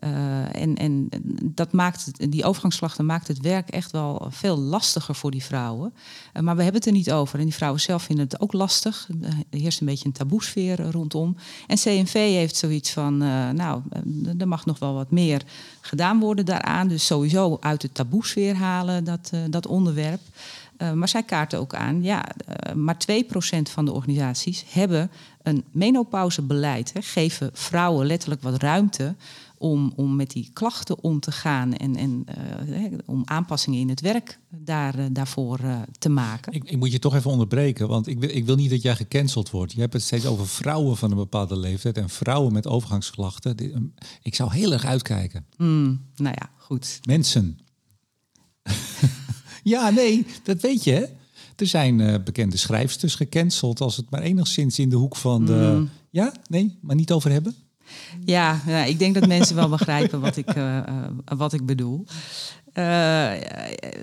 Eh, 0.00 0.62
en, 0.62 0.76
en 0.76 1.08
dat 1.44 1.72
maakt 1.72 2.30
die 2.30 2.44
overgangsklachten 2.44 3.06
maakt 3.06 3.28
het 3.28 3.40
werk 3.40 3.68
echt 3.68 3.90
wel 3.90 4.26
veel 4.30 4.58
lastiger 4.58 5.14
voor 5.14 5.30
die 5.30 5.44
vrouwen. 5.44 5.92
Eh, 6.32 6.42
maar 6.42 6.56
we 6.56 6.62
hebben 6.62 6.80
het 6.80 6.90
er 6.90 6.96
niet 6.96 7.12
over. 7.12 7.38
En 7.38 7.44
die 7.44 7.54
vrouwen 7.54 7.80
zelf 7.80 8.02
vinden 8.02 8.24
het 8.24 8.40
ook 8.40 8.52
lastig. 8.52 9.08
Er 9.50 9.58
heerst 9.58 9.80
een 9.80 9.86
beetje 9.86 10.06
een 10.06 10.12
taboesfeer 10.12 10.80
eh, 10.80 10.90
rondom. 10.90 11.36
En 11.66 11.76
CNV 11.76 12.12
heeft 12.12 12.56
zoiets 12.56 12.90
van, 12.90 13.22
eh, 13.22 13.50
nou, 13.50 13.82
eh, 13.90 14.40
er 14.40 14.48
mag 14.48 14.66
nog 14.66 14.78
wel 14.78 14.94
wat 14.94 15.10
meer 15.10 15.42
gedaan 15.80 16.18
worden 16.20 16.44
daaraan. 16.44 16.88
Dus 16.88 17.06
sowieso 17.06 17.56
uit 17.60 17.80
de 17.80 17.92
taboesfeer 17.92 18.54
halen, 18.54 19.04
dat, 19.04 19.30
eh, 19.32 19.40
dat 19.50 19.66
onderwerp. 19.66 20.20
Maar 20.94 21.08
zij 21.08 21.22
kaarten 21.22 21.58
ook 21.58 21.74
aan, 21.74 22.02
ja, 22.02 22.24
maar 22.74 22.98
2% 22.98 23.70
van 23.70 23.84
de 23.84 23.92
organisaties 23.92 24.64
hebben 24.68 25.10
een 25.42 25.64
menopausebeleid. 25.70 26.92
Hè, 26.92 27.02
geven 27.02 27.50
vrouwen 27.52 28.06
letterlijk 28.06 28.42
wat 28.42 28.62
ruimte 28.62 29.14
om, 29.60 29.92
om 29.96 30.16
met 30.16 30.30
die 30.30 30.50
klachten 30.52 31.02
om 31.02 31.20
te 31.20 31.32
gaan 31.32 31.74
en, 31.74 31.96
en 31.96 32.24
uh, 32.68 32.98
om 33.06 33.22
aanpassingen 33.24 33.80
in 33.80 33.88
het 33.88 34.00
werk 34.00 34.38
daar, 34.48 35.12
daarvoor 35.12 35.60
te 35.98 36.08
maken. 36.08 36.52
Ik, 36.52 36.64
ik, 36.64 36.76
moet 36.76 36.92
je 36.92 36.98
toch 36.98 37.14
even 37.14 37.30
onderbreken, 37.30 37.88
want 37.88 38.06
ik 38.06 38.20
wil, 38.20 38.28
ik 38.30 38.44
wil 38.44 38.56
niet 38.56 38.70
dat 38.70 38.82
jij 38.82 38.96
gecanceld 38.96 39.50
wordt. 39.50 39.72
Je 39.72 39.80
hebt 39.80 39.92
het 39.92 40.02
steeds 40.02 40.26
over 40.26 40.48
vrouwen 40.48 40.96
van 40.96 41.10
een 41.10 41.16
bepaalde 41.16 41.56
leeftijd 41.56 41.96
en 41.96 42.08
vrouwen 42.08 42.52
met 42.52 42.66
overgangsklachten. 42.66 43.92
Ik 44.22 44.34
zou 44.34 44.52
heel 44.52 44.72
erg 44.72 44.84
uitkijken. 44.84 45.46
Mm, 45.56 46.00
nou 46.16 46.34
ja, 46.38 46.50
goed. 46.56 47.00
Mensen. 47.06 47.58
ja, 49.62 49.90
nee, 49.90 50.26
dat 50.42 50.60
weet 50.60 50.84
je. 50.84 50.92
Hè? 50.92 51.04
Er 51.56 51.66
zijn 51.66 51.98
uh, 51.98 52.14
bekende 52.24 52.56
schrijfsters 52.56 53.14
gecanceld 53.14 53.80
als 53.80 53.96
het 53.96 54.10
maar 54.10 54.22
enigszins 54.22 54.78
in 54.78 54.88
de 54.88 54.96
hoek 54.96 55.16
van 55.16 55.44
de. 55.44 55.76
Mm. 55.78 55.90
Ja, 56.10 56.32
nee, 56.48 56.78
maar 56.80 56.96
niet 56.96 57.12
over 57.12 57.30
hebben. 57.30 57.54
Ja, 58.24 58.60
ik 58.86 58.98
denk 58.98 59.14
dat 59.14 59.26
mensen 59.26 59.56
wel 59.56 59.68
begrijpen 59.68 60.20
wat 60.20 60.36
ik, 60.36 60.56
uh, 60.56 60.76
uh, 60.76 60.82
wat 61.24 61.52
ik 61.52 61.66
bedoel. 61.66 62.04
Uh, 62.74 63.32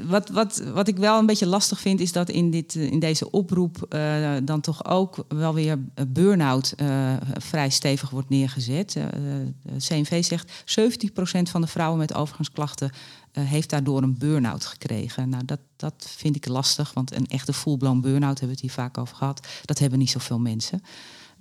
wat, 0.03 0.29
wat, 0.29 0.63
wat 0.73 0.87
ik 0.87 0.97
wel 0.97 1.19
een 1.19 1.25
beetje 1.25 1.47
lastig 1.47 1.79
vind, 1.79 1.99
is 1.99 2.11
dat 2.11 2.29
in, 2.29 2.51
dit, 2.51 2.75
in 2.75 2.99
deze 2.99 3.31
oproep 3.31 3.95
dan 4.43 4.61
toch 4.61 4.85
ook 4.85 5.25
wel 5.27 5.53
weer 5.53 5.79
burn-out 6.07 6.73
vrij 7.37 7.69
stevig 7.69 8.09
wordt 8.09 8.29
neergezet. 8.29 8.97
CNV 9.77 10.23
zegt 10.23 10.63
70% 10.79 11.41
van 11.41 11.61
de 11.61 11.67
vrouwen 11.67 11.99
met 11.99 12.13
overgangsklachten 12.13 12.91
heeft 13.31 13.69
daardoor 13.69 14.01
een 14.01 14.17
burn-out 14.17 14.65
gekregen. 14.65 15.29
Nou, 15.29 15.45
dat, 15.45 15.59
dat 15.75 16.13
vind 16.17 16.35
ik 16.35 16.47
lastig, 16.47 16.93
want 16.93 17.15
een 17.15 17.27
echte 17.27 17.53
full-blown 17.53 17.99
burn-out 17.99 18.39
hebben 18.39 18.47
we 18.47 18.51
het 18.51 18.61
hier 18.61 18.83
vaak 18.83 18.97
over 18.97 19.15
gehad. 19.15 19.47
Dat 19.65 19.79
hebben 19.79 19.99
niet 19.99 20.09
zoveel 20.09 20.39
mensen. 20.39 20.81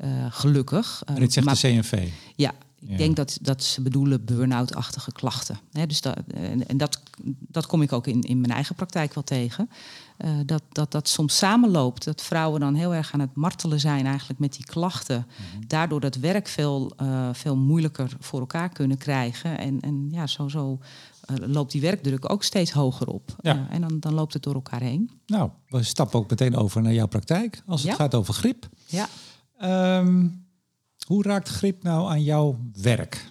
Uh, 0.05 0.27
gelukkig. 0.31 1.03
En 1.05 1.15
dit 1.15 1.33
zegt 1.33 1.47
maar, 1.47 1.55
de 1.55 1.61
CNV? 1.61 2.09
Ja, 2.37 2.53
ik 2.81 2.91
ja. 2.91 2.97
denk 2.97 3.17
dat, 3.17 3.39
dat 3.43 3.63
ze 3.65 3.81
bedoelen 3.83 4.25
burn-out-achtige 4.25 5.13
klachten. 5.13 5.59
He, 5.73 5.87
dus 5.87 6.01
dat, 6.01 6.17
en, 6.35 6.69
en 6.69 6.77
dat, 6.77 7.01
dat 7.41 7.67
kom 7.67 7.83
ik 7.83 7.93
ook 7.93 8.07
in, 8.07 8.21
in 8.21 8.41
mijn 8.41 8.53
eigen 8.53 8.75
praktijk 8.75 9.15
wel 9.15 9.25
tegen. 9.25 9.71
Uh, 10.25 10.31
dat, 10.47 10.63
dat 10.73 10.93
dat 10.93 11.09
soms 11.09 11.37
samenloopt. 11.37 12.05
Dat 12.05 12.23
vrouwen 12.23 12.61
dan 12.61 12.75
heel 12.75 12.95
erg 12.95 13.13
aan 13.13 13.21
het 13.21 13.35
martelen 13.35 13.81
zijn 13.81 14.07
eigenlijk 14.07 14.39
met 14.39 14.53
die 14.53 14.65
klachten. 14.65 15.27
Mm-hmm. 15.29 15.67
Daardoor 15.67 16.01
dat 16.01 16.15
werk 16.15 16.49
veel, 16.49 16.93
uh, 17.03 17.29
veel 17.33 17.57
moeilijker 17.57 18.11
voor 18.21 18.41
elkaar 18.41 18.69
kunnen 18.69 18.99
krijgen. 18.99 19.59
En, 19.59 19.81
en 19.81 20.09
ja, 20.11 20.27
zo, 20.27 20.49
zo 20.49 20.79
uh, 21.31 21.37
loopt 21.49 21.73
die 21.73 21.81
werkdruk 21.81 22.31
ook 22.31 22.43
steeds 22.43 22.73
hoger 22.73 23.07
op. 23.09 23.37
Ja. 23.41 23.67
en 23.71 23.81
dan, 23.81 24.01
dan 24.01 24.15
loopt 24.15 24.33
het 24.33 24.43
door 24.43 24.55
elkaar 24.55 24.81
heen. 24.81 25.11
Nou, 25.27 25.51
we 25.69 25.83
stappen 25.83 26.19
ook 26.19 26.31
meteen 26.31 26.57
over 26.57 26.83
naar 26.83 26.93
jouw 26.93 27.07
praktijk. 27.07 27.63
Als 27.67 27.83
het 27.83 27.91
Ja. 27.91 27.97
gaat 27.97 28.15
over 28.15 28.35
grip. 28.35 28.69
Ja. 28.87 29.09
Um, 29.63 30.47
hoe 31.07 31.23
raakt 31.23 31.49
grip 31.49 31.83
nou 31.83 32.11
aan 32.11 32.23
jouw 32.23 32.59
werk? 32.83 33.31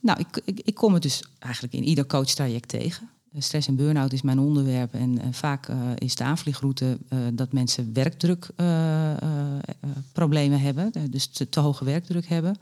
Nou, 0.00 0.20
ik, 0.20 0.40
ik, 0.44 0.60
ik, 0.64 0.74
kom 0.74 0.94
het 0.94 1.02
dus 1.02 1.22
eigenlijk 1.38 1.74
in 1.74 1.84
ieder 1.84 2.06
coachtraject 2.06 2.68
tegen. 2.68 3.10
Stress 3.38 3.68
en 3.68 3.76
burn-out 3.76 4.12
is 4.12 4.22
mijn 4.22 4.38
onderwerp. 4.38 4.94
En, 4.94 5.20
en 5.20 5.34
vaak 5.34 5.68
uh, 5.68 5.76
is 5.94 6.14
de 6.14 6.24
aanvliegroute 6.24 6.98
uh, 7.08 7.18
dat 7.32 7.52
mensen 7.52 7.92
werkdrukproblemen 7.92 10.58
uh, 10.58 10.64
hebben. 10.64 10.92
Dus 11.10 11.26
te, 11.26 11.48
te, 11.48 11.60
hoge 11.60 11.84
werkdruk 11.84 12.26
hebben. 12.26 12.56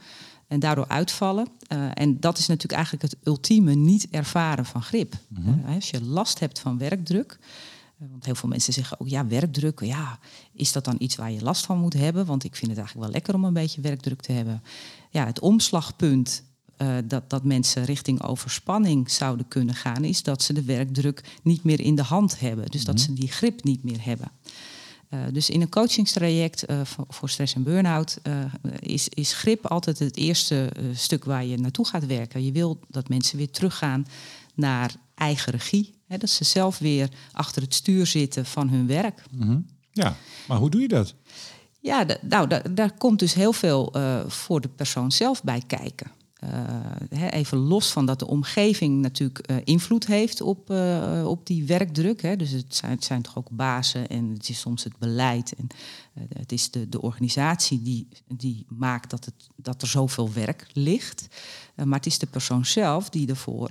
En 0.47 0.61
daardoor 0.61 0.89
uitvallen. 0.89 1.47
en 1.95 2.21
dat 2.21 2.39
is 2.39 2.47
natuurlijk 2.47 2.75
eigenlijk 2.75 3.13
het 3.13 3.17
ultieme 3.25 3.75
niet 3.75 4.09
ervaren 4.11 4.65
van 4.65 4.83
grip. 4.83 5.15
Mm-hmm. 5.29 5.65
als 5.75 5.91
je 5.91 6.05
last 6.05 6.39
hebt 6.39 6.59
van 6.59 6.79
werkdruk. 6.79 7.39
Want 7.99 8.25
heel 8.25 8.35
veel 8.35 8.49
mensen 8.49 8.73
zeggen 8.73 9.01
ook, 9.01 9.09
ja, 9.09 9.27
werkdruk, 9.27 9.81
ja, 9.81 10.19
is 10.53 10.73
dat 10.73 10.85
dan 10.85 10.97
iets 10.99 11.17
waar 11.17 11.33
je 11.33 11.43
last 11.43 11.67
van 11.67 11.79
moet 11.79 11.93
hebben? 11.93 12.27
Want 12.27 12.45
ik 12.45 12.57
vind 12.57 12.71
het 12.71 12.79
eigenlijk 12.79 13.07
wel 13.07 13.17
lekker 13.17 13.35
om 13.35 13.45
een 13.45 13.53
beetje 13.53 13.81
werkdruk 13.81 14.21
te 14.21 14.33
hebben. 14.33 14.63
Ja, 15.11 15.27
het 15.27 15.41
omslagpunt 15.41 16.43
uh, 16.79 16.97
dat, 17.05 17.31
dat 17.31 17.45
mensen 17.45 17.85
richting 17.85 18.23
overspanning 18.23 19.11
zouden 19.11 19.49
kunnen 19.49 19.75
gaan, 19.75 20.05
is 20.05 20.23
dat 20.23 20.43
ze 20.43 20.53
de 20.53 20.63
werkdruk 20.63 21.25
niet 21.43 21.65
meer 21.65 21.81
in 21.81 21.95
de 21.95 22.03
hand 22.03 22.41
hebben. 22.41 22.67
Dus 22.67 22.85
dat 22.85 23.01
ze 23.01 23.13
die 23.13 23.29
grip 23.29 23.65
niet 23.65 23.85
meer 23.85 24.05
hebben. 24.05 24.31
Uh, 25.11 25.21
dus 25.33 25.51
in 25.51 25.61
een 25.61 25.69
coachingstraject 25.69 26.71
uh, 26.71 26.81
voor, 26.85 27.05
voor, 27.09 27.29
stress 27.29 27.55
en 27.55 27.63
burn-out 27.63 28.19
is, 28.79 29.09
is 29.09 29.33
grip 29.33 29.67
altijd 29.67 29.99
het 29.99 30.17
eerste 30.17 30.73
stuk 30.95 31.25
waar 31.25 31.45
je 31.45 31.59
naartoe 31.59 31.87
gaat 31.87 32.07
werken. 32.07 32.45
Je 32.45 32.53
wil 32.53 32.79
dat 32.89 33.09
mensen 33.09 33.39
weer 33.39 33.51
teruggaan 33.51 34.07
naar 34.55 34.95
eigen 35.15 35.53
regie. 35.53 35.96
Hè, 36.07 36.19
dat 36.19 36.31
ze 36.31 36.45
zelf 36.45 36.79
weer 36.79 37.09
achter 37.33 37.63
het 37.63 37.75
stuur 37.75 38.07
zitten 38.07 38.47
van 38.47 38.69
hun 38.69 38.87
werk. 38.87 39.23
Mm-hmm. 39.31 39.67
Ja, 39.93 40.17
maar 40.49 40.59
hoe 40.59 40.71
doe 40.71 40.81
je 40.81 40.89
dat? 40.89 41.15
Ja, 41.81 42.07
nou, 42.21 42.49
daar 42.75 42.93
komt 42.93 43.19
dus 43.19 43.35
heel 43.35 43.53
veel 43.53 43.97
uh, 43.97 44.21
voor 44.27 44.61
de 44.61 44.69
persoon 44.69 45.13
zelf 45.13 45.43
bij 45.43 45.63
kijken. 45.67 46.11
uh, 47.11 47.33
even 47.33 47.59
los 47.59 47.91
van 47.91 48.07
dat 48.07 48.19
de 48.19 48.27
omgeving 48.27 49.01
natuurlijk 49.01 49.51
uh, 49.51 49.57
invloed 49.65 50.07
heeft 50.07 50.41
op, 50.41 50.71
op 51.25 51.47
die 51.47 51.65
werkdruk. 51.65 52.23
Hè. 52.23 52.37
Dus 52.37 52.51
het 52.51 52.75
zijn, 52.75 52.93
het 52.93 53.05
zijn 53.05 53.23
toch 53.23 53.39
ook 53.39 53.51
bazen 53.51 54.09
en 54.09 54.31
het 54.31 54.49
is 54.49 54.61
soms 54.61 54.85
het 54.85 54.99
beleid. 54.99 55.55
En 55.55 55.67
het 56.39 56.53
is 56.53 56.71
de, 56.71 56.89
de 56.89 57.03
organisatie 57.03 57.83
die, 57.83 58.09
die 58.27 58.67
maakt 58.69 59.11
dat, 59.11 59.25
het, 59.25 59.49
dat 59.57 59.83
er 59.83 59.89
zoveel 59.89 60.33
werk 60.33 60.67
ligt. 60.73 61.29
maar 61.75 61.99
het 61.99 62.07
is 62.07 62.19
de 62.19 62.27
persoon 62.27 62.67
zelf 62.67 63.09
die 63.09 63.29
ervoor 63.29 63.71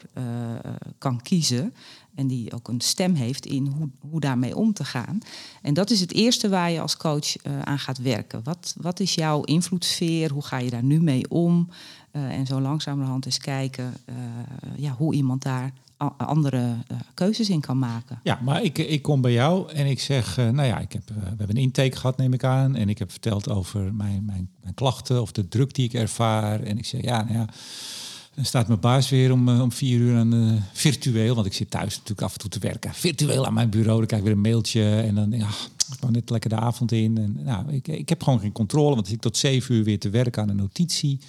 kan 0.97 1.21
kiezen. 1.21 1.73
En 2.15 2.27
die 2.27 2.53
ook 2.53 2.67
een 2.67 2.81
stem 2.81 3.13
heeft 3.13 3.45
in 3.45 3.67
hoe, 3.67 3.89
hoe 4.09 4.19
daarmee 4.19 4.55
om 4.55 4.73
te 4.73 4.83
gaan. 4.83 5.19
En 5.61 5.73
dat 5.73 5.89
is 5.89 5.99
het 5.99 6.13
eerste 6.13 6.49
waar 6.49 6.71
je 6.71 6.81
als 6.81 6.97
coach 6.97 7.35
aan 7.63 7.79
gaat 7.79 7.97
werken. 7.97 8.43
Wat, 8.43 8.75
wat 8.77 8.99
is 8.99 9.15
jouw 9.15 9.43
invloedssfeer? 9.43 10.31
Hoe 10.31 10.43
ga 10.43 10.57
je 10.57 10.69
daar 10.69 10.83
nu 10.83 11.01
mee 11.01 11.29
om? 11.29 11.69
Uh, 12.11 12.23
en 12.23 12.45
zo 12.45 12.61
langzamerhand 12.61 13.25
eens 13.25 13.37
kijken 13.37 13.93
uh, 14.09 14.15
ja, 14.75 14.91
hoe 14.91 15.13
iemand 15.13 15.43
daar 15.43 15.73
andere 16.17 16.75
keuzes 17.13 17.49
in 17.49 17.59
kan 17.61 17.79
maken. 17.79 18.19
Ja, 18.23 18.39
maar 18.43 18.63
ik, 18.63 18.77
ik 18.77 19.01
kom 19.01 19.21
bij 19.21 19.31
jou 19.31 19.71
en 19.71 19.85
ik 19.85 19.99
zeg, 19.99 20.37
nou 20.37 20.63
ja, 20.63 20.79
ik 20.79 20.93
heb, 20.93 21.01
we 21.07 21.25
hebben 21.27 21.49
een 21.49 21.61
intake 21.61 21.95
gehad, 21.95 22.17
neem 22.17 22.33
ik 22.33 22.43
aan. 22.43 22.75
En 22.75 22.89
ik 22.89 22.99
heb 22.99 23.11
verteld 23.11 23.49
over 23.49 23.93
mijn, 23.93 24.25
mijn, 24.25 24.49
mijn 24.61 24.73
klachten 24.73 25.21
of 25.21 25.31
de 25.31 25.47
druk 25.47 25.73
die 25.73 25.85
ik 25.85 25.93
ervaar. 25.93 26.63
En 26.63 26.77
ik 26.77 26.85
zeg, 26.85 27.01
ja, 27.01 27.23
nou 27.23 27.37
ja, 27.37 27.47
dan 28.35 28.45
staat 28.45 28.67
mijn 28.67 28.79
baas 28.79 29.09
weer 29.09 29.31
om, 29.31 29.49
om 29.49 29.71
vier 29.71 29.99
uur 29.99 30.17
aan 30.17 30.63
virtueel, 30.73 31.35
want 31.35 31.47
ik 31.47 31.53
zit 31.53 31.69
thuis 31.69 31.93
natuurlijk 31.93 32.21
af 32.21 32.33
en 32.33 32.39
toe 32.39 32.49
te 32.49 32.59
werken. 32.59 32.93
Virtueel 32.93 33.45
aan 33.45 33.53
mijn 33.53 33.69
bureau, 33.69 33.97
dan 33.97 34.07
krijg 34.07 34.21
ik 34.21 34.27
weer 34.27 34.37
een 34.37 34.43
mailtje 34.43 35.01
en 35.01 35.15
dan 35.15 35.29
denk 35.29 35.43
ik, 35.43 35.49
ah, 35.49 35.55
ik 35.91 35.97
kwam 35.99 36.11
net 36.11 36.29
lekker 36.29 36.49
de 36.49 36.55
avond 36.55 36.91
in. 36.91 37.17
En, 37.17 37.39
nou, 37.43 37.71
ik, 37.71 37.87
ik 37.87 38.09
heb 38.09 38.23
gewoon 38.23 38.39
geen 38.39 38.51
controle, 38.51 38.95
want 38.95 39.11
ik 39.11 39.21
tot 39.21 39.37
zeven 39.37 39.75
uur 39.75 39.83
weer 39.83 39.99
te 39.99 40.09
werken 40.09 40.41
aan 40.41 40.49
een 40.49 40.55
notitie. 40.55 41.19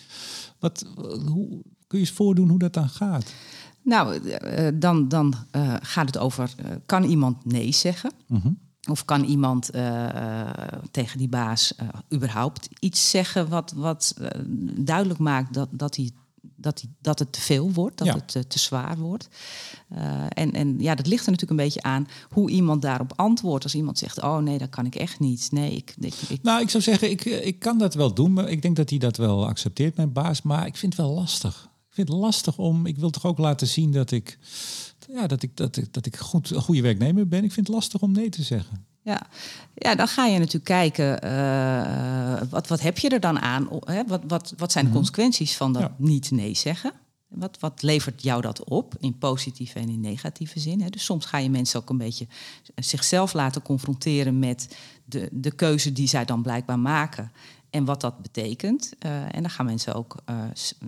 Wat, 0.58 0.86
hoe, 1.26 1.48
kun 1.86 1.98
je 1.98 2.04
eens 2.04 2.10
voordoen 2.10 2.48
hoe 2.48 2.58
dat 2.58 2.74
dan 2.74 2.88
gaat? 2.88 3.32
Nou, 3.82 4.28
eh, 4.28 4.68
dan, 4.74 5.08
dan 5.08 5.34
uh, 5.56 5.74
gaat 5.80 6.06
het 6.06 6.18
over, 6.18 6.54
uh, 6.60 6.66
kan 6.86 7.04
iemand 7.04 7.44
nee 7.44 7.72
zeggen? 7.72 8.12
-hmm. 8.26 8.58
Of 8.90 9.04
kan 9.04 9.24
iemand 9.24 9.70
tegen 10.90 11.18
die 11.18 11.28
baas 11.28 11.74
überhaupt 12.14 12.68
iets 12.78 13.10
zeggen 13.10 13.48
wat, 13.48 13.72
wat 13.76 14.16
duidelijk 14.76 15.18
maakt 15.20 15.54
dat, 15.54 15.68
dat 15.72 15.96
hij 15.96 16.10
dat, 16.56 16.78
die, 16.78 16.90
dat 17.00 17.18
het 17.18 17.32
te 17.32 17.40
veel 17.40 17.72
wordt, 17.72 17.98
dat 17.98 18.06
het 18.06 18.34
uh, 18.34 18.42
te 18.42 18.58
zwaar 18.58 18.98
wordt. 18.98 19.28
Uh, 19.92 20.24
en, 20.28 20.52
en 20.52 20.78
ja, 20.78 20.94
dat 20.94 21.06
ligt 21.06 21.24
er 21.26 21.30
natuurlijk 21.30 21.60
een 21.60 21.66
beetje 21.66 21.82
aan 21.82 22.08
hoe 22.30 22.50
iemand 22.50 22.82
daarop 22.82 23.12
antwoordt. 23.16 23.64
Als 23.64 23.74
iemand 23.74 23.98
zegt, 23.98 24.22
oh 24.22 24.38
nee, 24.38 24.58
dat 24.58 24.68
kan 24.68 24.86
ik 24.86 24.94
echt 24.94 25.18
niet. 25.18 25.48
Nee, 25.52 25.72
ik, 25.72 25.94
ik, 26.00 26.14
ik... 26.28 26.42
Nou, 26.42 26.60
ik 26.60 26.70
zou 26.70 26.82
zeggen, 26.82 27.10
ik, 27.10 27.24
eh, 27.24 27.46
ik 27.46 27.58
kan 27.58 27.78
dat 27.78 27.94
wel 27.94 28.14
doen. 28.14 28.32
Maar 28.32 28.48
ik 28.48 28.62
denk 28.62 28.76
dat 28.76 28.90
hij 28.90 28.98
dat 28.98 29.16
wel 29.16 29.46
accepteert, 29.46 29.96
mijn 29.96 30.12
baas. 30.12 30.42
Maar 30.42 30.66
ik 30.66 30.76
vind 30.76 30.96
het 30.96 31.06
wel 31.06 31.14
lastig. 31.14 31.68
Ik 31.88 31.94
vind 31.94 32.08
het 32.08 32.18
lastig 32.18 32.58
om, 32.58 32.86
ik 32.86 32.98
wil 32.98 33.10
toch 33.10 33.26
ook 33.26 33.38
laten 33.38 33.66
zien 33.66 33.92
dat 33.92 34.10
ik, 34.10 34.38
ja, 35.08 35.26
dat 35.26 35.42
ik, 35.42 35.56
dat 35.56 35.76
ik, 35.76 35.92
dat 35.92 36.06
ik 36.06 36.16
goed, 36.16 36.50
een 36.50 36.62
goede 36.62 36.82
werknemer 36.82 37.28
ben. 37.28 37.44
Ik 37.44 37.52
vind 37.52 37.66
het 37.66 37.76
lastig 37.76 38.00
om 38.00 38.12
nee 38.12 38.28
te 38.28 38.42
zeggen. 38.42 38.86
Ja. 39.06 39.26
ja, 39.74 39.94
dan 39.94 40.08
ga 40.08 40.26
je 40.26 40.38
natuurlijk 40.38 40.64
kijken, 40.64 41.24
uh, 41.24 42.42
wat, 42.50 42.68
wat 42.68 42.80
heb 42.80 42.98
je 42.98 43.08
er 43.08 43.20
dan 43.20 43.40
aan? 43.40 43.68
Hè? 43.84 44.04
Wat, 44.06 44.20
wat, 44.26 44.54
wat 44.56 44.72
zijn 44.72 44.84
de 44.84 44.90
mhm. 44.90 44.98
consequenties 44.98 45.56
van 45.56 45.72
dat 45.72 45.82
ja. 45.82 45.94
niet 45.98 46.30
nee 46.30 46.54
zeggen? 46.54 46.92
Wat, 47.28 47.56
wat 47.60 47.82
levert 47.82 48.22
jou 48.22 48.40
dat 48.40 48.64
op 48.64 48.94
in 49.00 49.18
positieve 49.18 49.78
en 49.78 49.88
in 49.88 50.00
negatieve 50.00 50.60
zin? 50.60 50.80
Hè? 50.80 50.88
Dus 50.88 51.04
soms 51.04 51.24
ga 51.24 51.38
je 51.38 51.50
mensen 51.50 51.80
ook 51.80 51.90
een 51.90 51.98
beetje 51.98 52.26
zichzelf 52.74 53.32
laten 53.32 53.62
confronteren 53.62 54.38
met 54.38 54.76
de, 55.04 55.28
de 55.32 55.50
keuze 55.50 55.92
die 55.92 56.08
zij 56.08 56.24
dan 56.24 56.42
blijkbaar 56.42 56.78
maken 56.78 57.32
en 57.76 57.84
wat 57.84 58.00
dat 58.00 58.22
betekent. 58.22 58.92
Uh, 59.06 59.34
en 59.34 59.40
dan 59.42 59.50
gaan 59.50 59.66
mensen 59.66 59.94
ook, 59.94 60.16
uh, 60.30 60.36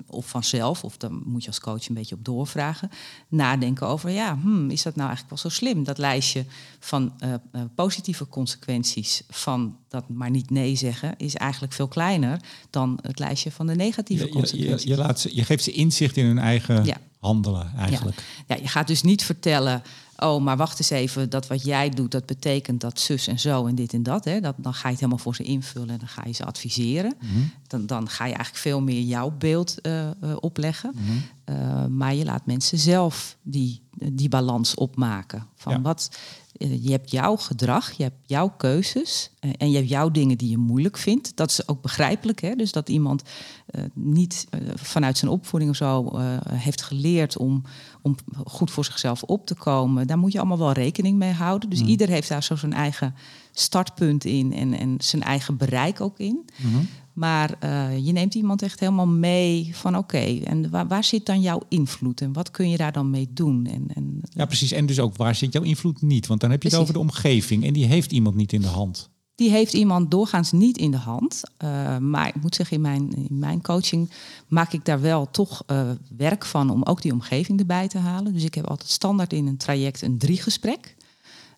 of 0.06 0.26
vanzelf, 0.26 0.84
of 0.84 0.96
dan 0.96 1.22
moet 1.24 1.42
je 1.42 1.48
als 1.48 1.60
coach 1.60 1.88
een 1.88 1.94
beetje 1.94 2.14
op 2.14 2.24
doorvragen, 2.24 2.90
nadenken 3.28 3.86
over, 3.86 4.10
ja, 4.10 4.38
hmm, 4.42 4.70
is 4.70 4.82
dat 4.82 4.94
nou 4.94 5.08
eigenlijk 5.08 5.42
wel 5.42 5.50
zo 5.50 5.56
slim? 5.56 5.84
Dat 5.84 5.98
lijstje 5.98 6.44
van 6.78 7.12
uh, 7.24 7.34
positieve 7.74 8.28
consequenties 8.28 9.22
van 9.28 9.76
dat 9.88 10.08
maar 10.08 10.30
niet 10.30 10.50
nee 10.50 10.76
zeggen, 10.76 11.14
is 11.16 11.34
eigenlijk 11.34 11.72
veel 11.72 11.88
kleiner 11.88 12.40
dan 12.70 12.98
het 13.02 13.18
lijstje 13.18 13.50
van 13.50 13.66
de 13.66 13.74
negatieve 13.74 14.24
je, 14.24 14.30
consequenties. 14.30 14.82
Je, 14.82 14.88
je, 14.88 14.96
laat 14.96 15.20
ze, 15.20 15.34
je 15.34 15.44
geeft 15.44 15.64
ze 15.64 15.72
inzicht 15.72 16.16
in 16.16 16.26
hun 16.26 16.38
eigen 16.38 16.84
ja. 16.84 16.96
handelen 17.18 17.72
eigenlijk. 17.76 18.16
Ja. 18.46 18.54
ja, 18.54 18.62
je 18.62 18.68
gaat 18.68 18.86
dus 18.86 19.02
niet 19.02 19.24
vertellen 19.24 19.82
oh, 20.18 20.42
maar 20.42 20.56
wacht 20.56 20.78
eens 20.78 20.90
even, 20.90 21.30
dat 21.30 21.46
wat 21.46 21.64
jij 21.64 21.88
doet, 21.90 22.10
dat 22.10 22.26
betekent 22.26 22.80
dat 22.80 23.00
zus 23.00 23.26
en 23.26 23.38
zo 23.38 23.66
en 23.66 23.74
dit 23.74 23.92
en 23.92 24.02
dat. 24.02 24.24
Hè. 24.24 24.40
dat 24.40 24.54
dan 24.56 24.74
ga 24.74 24.82
je 24.82 24.90
het 24.90 25.00
helemaal 25.00 25.22
voor 25.22 25.34
ze 25.34 25.42
invullen 25.42 25.90
en 25.90 25.98
dan 25.98 26.08
ga 26.08 26.22
je 26.26 26.32
ze 26.32 26.44
adviseren. 26.44 27.14
Mhm. 27.20 27.40
dan, 27.66 27.86
dan 27.86 28.08
ga 28.08 28.24
je 28.24 28.34
eigenlijk 28.34 28.62
veel 28.62 28.80
meer 28.80 29.00
jouw 29.00 29.32
beeld 29.38 29.74
uh, 29.82 30.00
uh, 30.02 30.36
opleggen. 30.40 30.92
Mm 30.94 31.06
-hmm. 31.06 31.22
uh, 31.56 31.86
maar 31.86 32.14
je 32.14 32.24
laat 32.24 32.46
mensen 32.46 32.78
zelf 32.78 33.36
die, 33.42 33.80
die 34.12 34.28
balans 34.28 34.74
opmaken. 34.74 35.46
Van 35.54 35.72
ja. 35.72 35.80
wat, 35.80 36.10
je 36.58 36.90
hebt 36.90 37.10
jouw 37.10 37.36
gedrag, 37.36 37.92
je 37.92 38.02
hebt 38.02 38.16
jouw 38.26 38.48
keuzes 38.48 39.30
en 39.58 39.70
je 39.70 39.76
hebt 39.76 39.88
jouw 39.88 40.10
dingen 40.10 40.38
die 40.38 40.50
je 40.50 40.58
moeilijk 40.58 40.96
vindt. 40.96 41.36
Dat 41.36 41.50
is 41.50 41.68
ook 41.68 41.82
begrijpelijk. 41.82 42.40
Hè? 42.40 42.54
Dus 42.54 42.72
dat 42.72 42.88
iemand 42.88 43.22
uh, 43.70 43.82
niet 43.94 44.46
uh, 44.50 44.60
vanuit 44.74 45.18
zijn 45.18 45.30
opvoeding 45.30 45.70
of 45.70 45.76
zo 45.76 46.10
uh, 46.14 46.36
heeft 46.52 46.82
geleerd 46.82 47.36
om, 47.36 47.62
om 48.08 48.44
goed 48.46 48.70
voor 48.70 48.84
zichzelf 48.84 49.22
op 49.22 49.46
te 49.46 49.54
komen. 49.54 50.06
Daar 50.06 50.18
moet 50.18 50.32
je 50.32 50.38
allemaal 50.38 50.58
wel 50.58 50.72
rekening 50.72 51.18
mee 51.18 51.32
houden. 51.32 51.70
Dus 51.70 51.82
mm. 51.82 51.88
ieder 51.88 52.08
heeft 52.08 52.28
daar 52.28 52.42
zo 52.42 52.56
zijn 52.56 52.72
eigen 52.72 53.14
startpunt 53.52 54.24
in 54.24 54.52
en, 54.52 54.72
en 54.72 54.96
zijn 54.98 55.22
eigen 55.22 55.56
bereik 55.56 56.00
ook 56.00 56.18
in. 56.18 56.44
Mm 56.56 56.72
-hmm. 56.72 56.88
Maar 57.12 57.54
uh, 57.64 58.06
je 58.06 58.12
neemt 58.12 58.34
iemand 58.34 58.62
echt 58.62 58.80
helemaal 58.80 59.06
mee 59.06 59.70
van 59.72 59.96
oké, 59.96 60.16
okay, 60.16 60.42
en 60.42 60.70
waar, 60.70 60.86
waar, 60.86 61.04
zit 61.04 61.26
dan 61.26 61.40
jouw 61.40 61.60
invloed 61.68 62.20
en 62.20 62.32
wat 62.32 62.50
kun 62.50 62.70
je 62.70 62.76
daar 62.76 62.92
dan 62.92 63.10
mee 63.10 63.28
doen? 63.32 63.66
En, 63.66 63.86
en, 63.94 64.20
ja, 64.22 64.44
precies. 64.44 64.72
En 64.72 64.86
dus 64.86 65.00
ook 65.00 65.16
waar 65.16 65.34
zit 65.34 65.52
jouw 65.52 65.62
invloed 65.62 66.02
niet? 66.02 66.26
Want 66.26 66.40
dan 66.40 66.50
heb 66.50 66.62
je 66.62 66.68
precies. 66.68 66.88
het 66.88 66.96
over 66.96 67.06
de 67.06 67.12
omgeving 67.12 67.64
en 67.64 67.72
die 67.72 67.86
heeft 67.86 68.12
iemand 68.12 68.36
niet 68.36 68.52
in 68.52 68.60
de 68.60 68.66
hand. 68.66 69.10
Die 69.38 69.50
heeft 69.50 69.72
iemand 69.72 70.10
doorgaans 70.10 70.52
niet 70.52 70.78
in 70.78 70.90
de 70.90 70.96
hand. 70.96 71.42
Uh, 71.64 71.98
maar 71.98 72.28
ik 72.28 72.42
moet 72.42 72.54
zeggen, 72.54 72.76
in 72.76 72.82
mijn, 72.82 73.14
in 73.14 73.38
mijn 73.38 73.62
coaching 73.62 74.10
maak 74.48 74.72
ik 74.72 74.84
daar 74.84 75.00
wel 75.00 75.30
toch 75.30 75.62
uh, 75.66 75.90
werk 76.16 76.44
van 76.44 76.70
om 76.70 76.82
ook 76.82 77.02
die 77.02 77.12
omgeving 77.12 77.58
erbij 77.58 77.88
te 77.88 77.98
halen. 77.98 78.32
Dus 78.32 78.44
ik 78.44 78.54
heb 78.54 78.66
altijd 78.66 78.90
standaard 78.90 79.32
in 79.32 79.46
een 79.46 79.56
traject 79.56 80.02
een 80.02 80.18
drie 80.18 80.42
gesprek. 80.42 80.96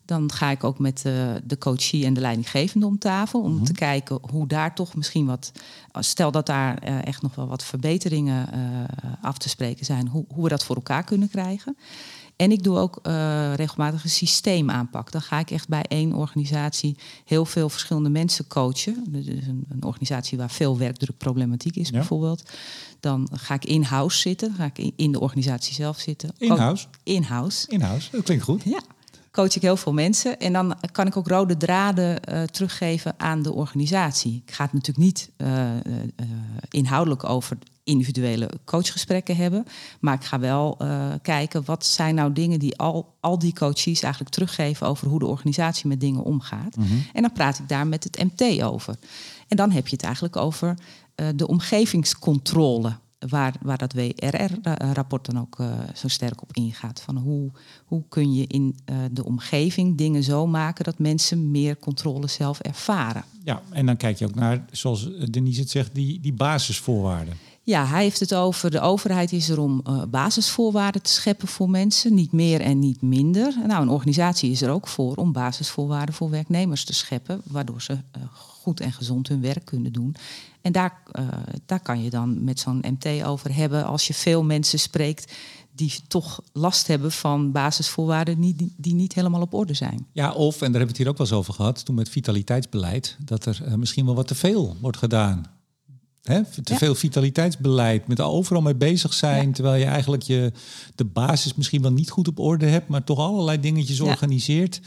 Dan 0.04 0.32
ga 0.32 0.50
ik 0.50 0.64
ook 0.64 0.78
met 0.78 1.02
uh, 1.06 1.12
de 1.44 1.58
coachie 1.58 2.04
en 2.04 2.14
de 2.14 2.20
leidinggevende 2.20 2.86
om 2.86 2.98
tafel. 2.98 3.40
Om 3.40 3.50
mm 3.50 3.56
-hmm. 3.56 3.64
te 3.64 3.72
kijken 3.72 4.18
hoe 4.30 4.46
daar 4.46 4.74
toch 4.74 4.94
misschien 4.94 5.26
wat. 5.26 5.52
Stel 5.92 6.30
dat 6.30 6.46
daar 6.46 6.78
echt 6.78 7.22
nog 7.22 7.34
wel 7.34 7.46
wat 7.46 7.64
verbeteringen 7.64 8.48
af 9.22 9.38
te 9.38 9.48
spreken 9.48 9.84
zijn. 9.84 10.08
Hoe, 10.08 10.24
hoe, 10.34 10.42
we 10.42 10.48
dat 10.48 10.64
voor 10.64 10.76
elkaar 10.76 11.04
kunnen 11.04 11.28
krijgen. 11.28 11.76
En 12.40 12.52
ik 12.52 12.62
doe 12.62 12.78
ook 12.78 12.98
regelmatig 13.54 14.04
een 14.04 14.10
systeemaanpak. 14.10 15.12
Dan 15.12 15.22
ga 15.22 15.38
ik 15.38 15.50
echt 15.50 15.68
bij 15.68 15.84
één 15.88 16.12
organisatie 16.12 16.96
heel 17.24 17.44
veel 17.44 17.68
verschillende 17.68 18.08
mensen 18.08 18.46
coachen. 18.46 19.04
Dus 19.08 19.26
een, 19.26 19.64
een 19.68 19.84
organisatie 19.84 20.38
waar 20.38 20.50
veel 20.50 20.78
werkdrukproblematiek 20.78 21.76
is, 21.76 21.88
ja. 21.88 21.92
bijvoorbeeld. 21.94 22.42
Dan 23.00 23.28
ga 23.32 23.54
ik 23.54 23.64
in-house 23.64 24.18
zitten. 24.18 24.48
Dan 24.48 24.56
ga 24.56 24.70
ik 24.74 24.92
in 24.96 25.12
de 25.12 25.20
organisatie 25.20 25.74
zelf 25.74 25.98
zitten. 25.98 26.30
In-house? 26.38 26.86
In-house. 27.02 27.68
In-house, 27.68 28.08
dat 28.10 28.22
klinkt 28.22 28.44
goed. 28.44 28.62
Ja 28.64 28.80
coach 29.30 29.56
ik 29.56 29.62
heel 29.62 29.76
veel 29.76 29.92
mensen. 29.92 30.40
En 30.40 30.52
dan 30.52 30.74
kan 30.92 31.06
ik 31.06 31.16
ook 31.16 31.28
rode 31.28 31.56
draden 31.56 32.20
uh, 32.28 32.42
teruggeven 32.42 33.14
aan 33.16 33.42
de 33.42 33.52
organisatie. 33.52 34.42
Ik 34.46 34.52
ga 34.54 34.64
het 34.64 34.72
natuurlijk 34.72 35.04
niet 35.06 35.30
uh, 35.36 35.70
inhoudelijk 36.70 37.24
over 37.24 37.58
individuele 37.90 38.50
coachgesprekken 38.64 39.36
hebben. 39.36 39.66
Maar 40.00 40.14
ik 40.14 40.24
ga 40.24 40.38
wel 40.38 40.78
kijken 41.22 41.64
wat 41.64 41.86
zijn 41.86 42.14
nou 42.14 42.32
dingen 42.32 42.58
die 42.58 42.76
al, 42.76 43.14
al 43.20 43.38
die 43.38 43.52
coaches 43.52 44.02
eigenlijk 44.02 44.34
teruggeven 44.34 44.86
over 44.86 45.08
hoe 45.08 45.18
de 45.18 45.26
organisatie 45.26 45.88
met 45.88 46.00
dingen 46.00 46.22
omgaat. 46.22 46.76
Mm 46.76 46.86
-hmm. 46.86 47.04
En 47.12 47.22
dan 47.22 47.32
praat 47.32 47.58
ik 47.58 47.68
daar 47.68 47.86
met 47.86 48.04
het 48.04 48.24
MT 48.24 48.62
over. 48.62 48.96
En 49.48 49.56
dan 49.56 49.70
heb 49.70 49.88
je 49.88 49.96
het 49.96 50.04
eigenlijk 50.04 50.36
over 50.36 50.74
de 51.34 51.46
omgevingscontrole 51.46 52.96
waar, 53.28 53.54
waar 53.62 53.78
dat 53.78 53.92
WRR-rapport 53.92 55.26
dan 55.26 55.40
ook 55.40 55.58
uh, 55.58 55.72
zo 55.94 56.08
sterk 56.08 56.42
op 56.42 56.52
ingaat. 56.52 57.00
Van 57.00 57.16
hoe, 57.16 57.50
hoe 57.84 58.02
kun 58.08 58.34
je 58.34 58.46
in 58.46 58.76
de 59.12 59.24
omgeving 59.24 59.98
dingen 59.98 60.22
zo 60.22 60.46
maken 60.46 60.84
dat 60.84 60.98
mensen 60.98 61.50
meer 61.50 61.78
controle 61.78 62.26
zelf 62.26 62.60
ervaren. 62.60 63.24
Ja, 63.44 63.62
en 63.70 63.86
dan 63.86 63.96
kijk 63.96 64.18
je 64.18 64.24
ook 64.24 64.34
naar, 64.34 64.64
zoals 64.70 65.08
Denise 65.30 65.60
het 65.60 65.70
zegt, 65.70 65.94
die, 65.94 66.20
die 66.20 66.32
basisvoorwaarden. 66.32 67.34
Ja, 67.62 67.86
hij 67.86 68.02
heeft 68.02 68.20
het 68.20 68.34
over 68.34 68.70
de 68.70 68.80
overheid 68.80 69.32
is 69.32 69.48
er 69.48 69.60
om 69.60 69.82
uh, 69.88 70.02
basisvoorwaarden 70.08 71.02
te 71.02 71.10
scheppen 71.10 71.48
voor 71.48 71.70
mensen, 71.70 72.14
niet 72.14 72.32
meer 72.32 72.60
en 72.60 72.78
niet 72.78 73.02
minder. 73.02 73.54
Nou, 73.66 73.82
een 73.82 73.88
organisatie 73.88 74.50
is 74.50 74.62
er 74.62 74.70
ook 74.70 74.88
voor 74.88 75.14
om 75.14 75.32
basisvoorwaarden 75.32 76.14
voor 76.14 76.30
werknemers 76.30 76.84
te 76.84 76.94
scheppen, 76.94 77.40
waardoor 77.44 77.82
ze 77.82 77.92
uh, 77.92 78.22
goed 78.32 78.80
en 78.80 78.92
gezond 78.92 79.28
hun 79.28 79.40
werk 79.40 79.64
kunnen 79.64 79.92
doen. 79.92 80.16
En 80.60 80.72
daar, 80.72 81.02
uh, 81.18 81.28
daar 81.66 81.80
kan 81.80 82.02
je 82.02 82.10
dan 82.10 82.44
met 82.44 82.60
zo'n 82.60 82.84
MT 82.90 83.24
over 83.24 83.54
hebben 83.54 83.84
als 83.84 84.06
je 84.06 84.14
veel 84.14 84.44
mensen 84.44 84.78
spreekt 84.78 85.32
die 85.72 85.92
toch 86.08 86.42
last 86.52 86.86
hebben 86.86 87.12
van 87.12 87.52
basisvoorwaarden 87.52 88.40
die, 88.40 88.74
die 88.76 88.94
niet 88.94 89.14
helemaal 89.14 89.40
op 89.40 89.54
orde 89.54 89.74
zijn. 89.74 90.06
Ja, 90.12 90.32
of, 90.32 90.54
en 90.54 90.58
daar 90.58 90.60
hebben 90.60 90.80
we 90.80 90.86
het 90.86 90.96
hier 90.96 91.08
ook 91.08 91.18
wel 91.18 91.26
eens 91.26 91.36
over 91.36 91.54
gehad, 91.54 91.84
toen 91.84 91.94
met 91.94 92.08
vitaliteitsbeleid, 92.08 93.16
dat 93.24 93.46
er 93.46 93.78
misschien 93.78 94.04
wel 94.04 94.14
wat 94.14 94.26
te 94.26 94.34
veel 94.34 94.76
wordt 94.80 94.96
gedaan 94.96 95.59
Hè? 96.30 96.40
Te 96.62 96.74
veel 96.74 96.94
vitaliteitsbeleid, 96.94 98.06
met 98.06 98.20
overal 98.20 98.62
mee 98.62 98.74
bezig 98.74 99.12
zijn, 99.12 99.52
terwijl 99.52 99.80
je 99.80 99.84
eigenlijk 99.84 100.22
je, 100.22 100.52
de 100.94 101.04
basis 101.04 101.54
misschien 101.54 101.82
wel 101.82 101.92
niet 101.92 102.10
goed 102.10 102.28
op 102.28 102.38
orde 102.38 102.66
hebt, 102.66 102.88
maar 102.88 103.04
toch 103.04 103.18
allerlei 103.18 103.60
dingetjes 103.60 103.98
Ja. 103.98 104.04
organiseert 104.04 104.80